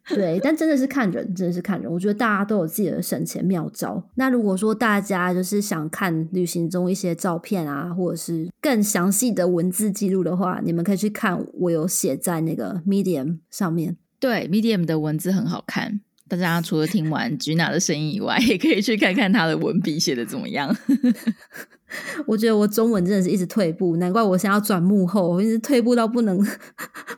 [0.13, 1.91] 对，但真的是看人，真的是看人。
[1.91, 4.03] 我觉得大家都有自己的省钱妙招。
[4.13, 13.97] 那如果说大家就是想看旅行中一些照片啊，或者是更详细的文字记录的话，你们可以去看我有写在那个 Medium 上面。
[14.19, 16.01] 对，Medium 的文字很好看。
[16.27, 20.75] 大家除了听完 Gina 的声音以外， 也可以去看看她的文笔写的怎么样。
[22.25, 26.45] 我觉得我中文真的是一直退步，难怪我想要转幕后，我一直退步到不能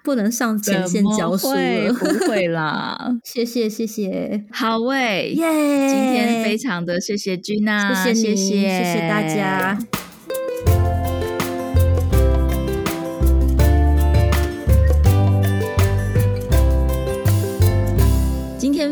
[0.04, 1.94] 不能上前线教书了。
[1.94, 5.88] 不 会啦，谢谢谢谢，好喂，耶！
[5.88, 9.80] 今天非常的谢谢 Gina，谢谢谢谢谢大家。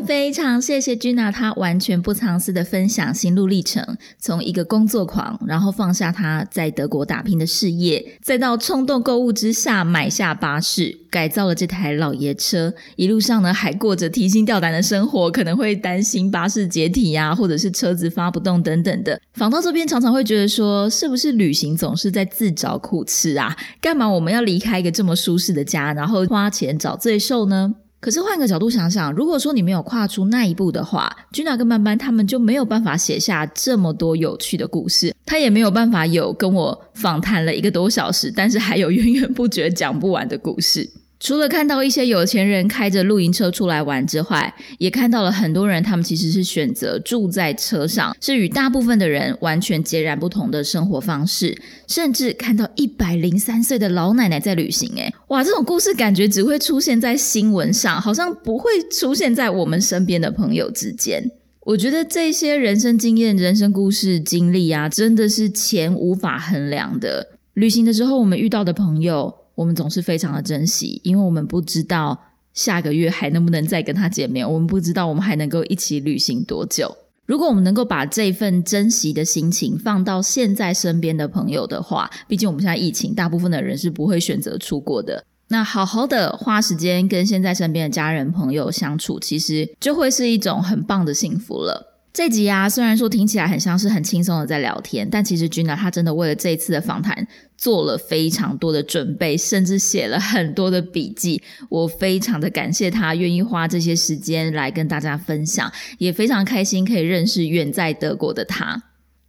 [0.05, 19.19] 非常谢谢 Gina，她完全不藏私的分享心路历程，从一个工作狂，然后放下他在德国打拼的事业，再到冲动购物之下买下巴士，改造了这台老爷车，一路上呢还过着提心吊胆的生活，可能会担心巴士解体呀，或者是车子发不动等等的。
[19.33, 23.57] 访到这边常常会觉得说，是不是旅行总是在自找苦吃啊？
[23.81, 27.73] 干嘛我们要离开一个这么舒适的家，然后花钱找罪受呢？
[28.05, 40.87] 可是换个角度想想，如果说你没有跨出那一步的话，君娜跟班班他们就没有办法写下这么多有趣的故事，他也没有办法有跟我访谈了一个多小时，但是还有源源不绝讲不完的故事。
[41.25, 51.59] 除了看到一些有钱人开着露营车出来玩之外，也看到了很多人，他们其实是选择住在车上，是与大部分的人完全截然不同的生活方式。
[51.87, 61.31] 甚至看到一百零三岁的老奶奶在旅行，诶，哇，这种故事感觉只会出现在新闻上，好像不会出现在我们身边的朋友之间。
[61.61, 67.29] 我觉得这些人生经验、人生故事、经历啊，真的是钱无法衡量的。
[67.55, 69.33] 旅行的时候，我们遇到的朋友。
[69.55, 72.19] 我们总是非常的珍惜，因为我们不知道
[72.53, 76.95] 下个月还能不能再跟他见面，我们不知道我们还能够一起旅行多久。
[77.25, 85.25] 如果我们能够把这份珍惜的心情放到现在身边的朋友的话，毕竟我们现在疫情，大部分的人是不会选择出国的。
[85.47, 91.94] 那好好的花时间跟现在身边的家人朋友相处，其实就会是一种很棒的幸福了。
[92.15, 101.43] 这集啊，虽然说听起来很像是很轻松的在聊天，但其实君娜她真的为了这一次的访谈做了非常多的准备，甚至写了很多的笔记。
[101.67, 108.81] 我非常的感谢她愿意花这些时间来跟大家分享，也非常开心可以认识远在德国的她。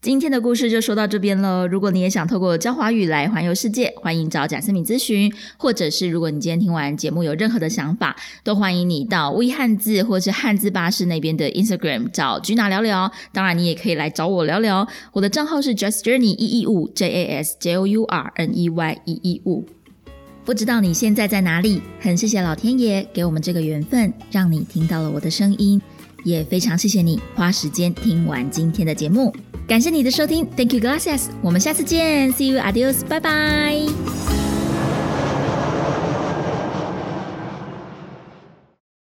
[0.07, 1.67] 今天的故事就说到这边了。
[1.67, 13.11] 如果你也想透过教华语来环游世界，欢迎找贾思敏咨询，或者是如果你今天听完节目有任何的想法，都欢迎你到微汉字或是汉字巴士那边的 Instagram 找 Gina 聊聊。
[13.33, 14.87] 当然，你也可以来找我聊聊。
[15.13, 19.67] 我的账号是 Just Journey 一一五 J A S J O U R N E Y 一一五。
[20.45, 21.83] 不知道你现在在哪里？
[21.99, 25.83] 很谢谢老天爷给我们这个缘分，让你听到了我的声音，
[26.27, 29.33] 也非常谢谢你花时间听完今天的节目。
[29.65, 31.29] 感谢你的收听，Thank you, glasses。
[31.41, 34.46] 我们下次见，See you, adios，拜拜。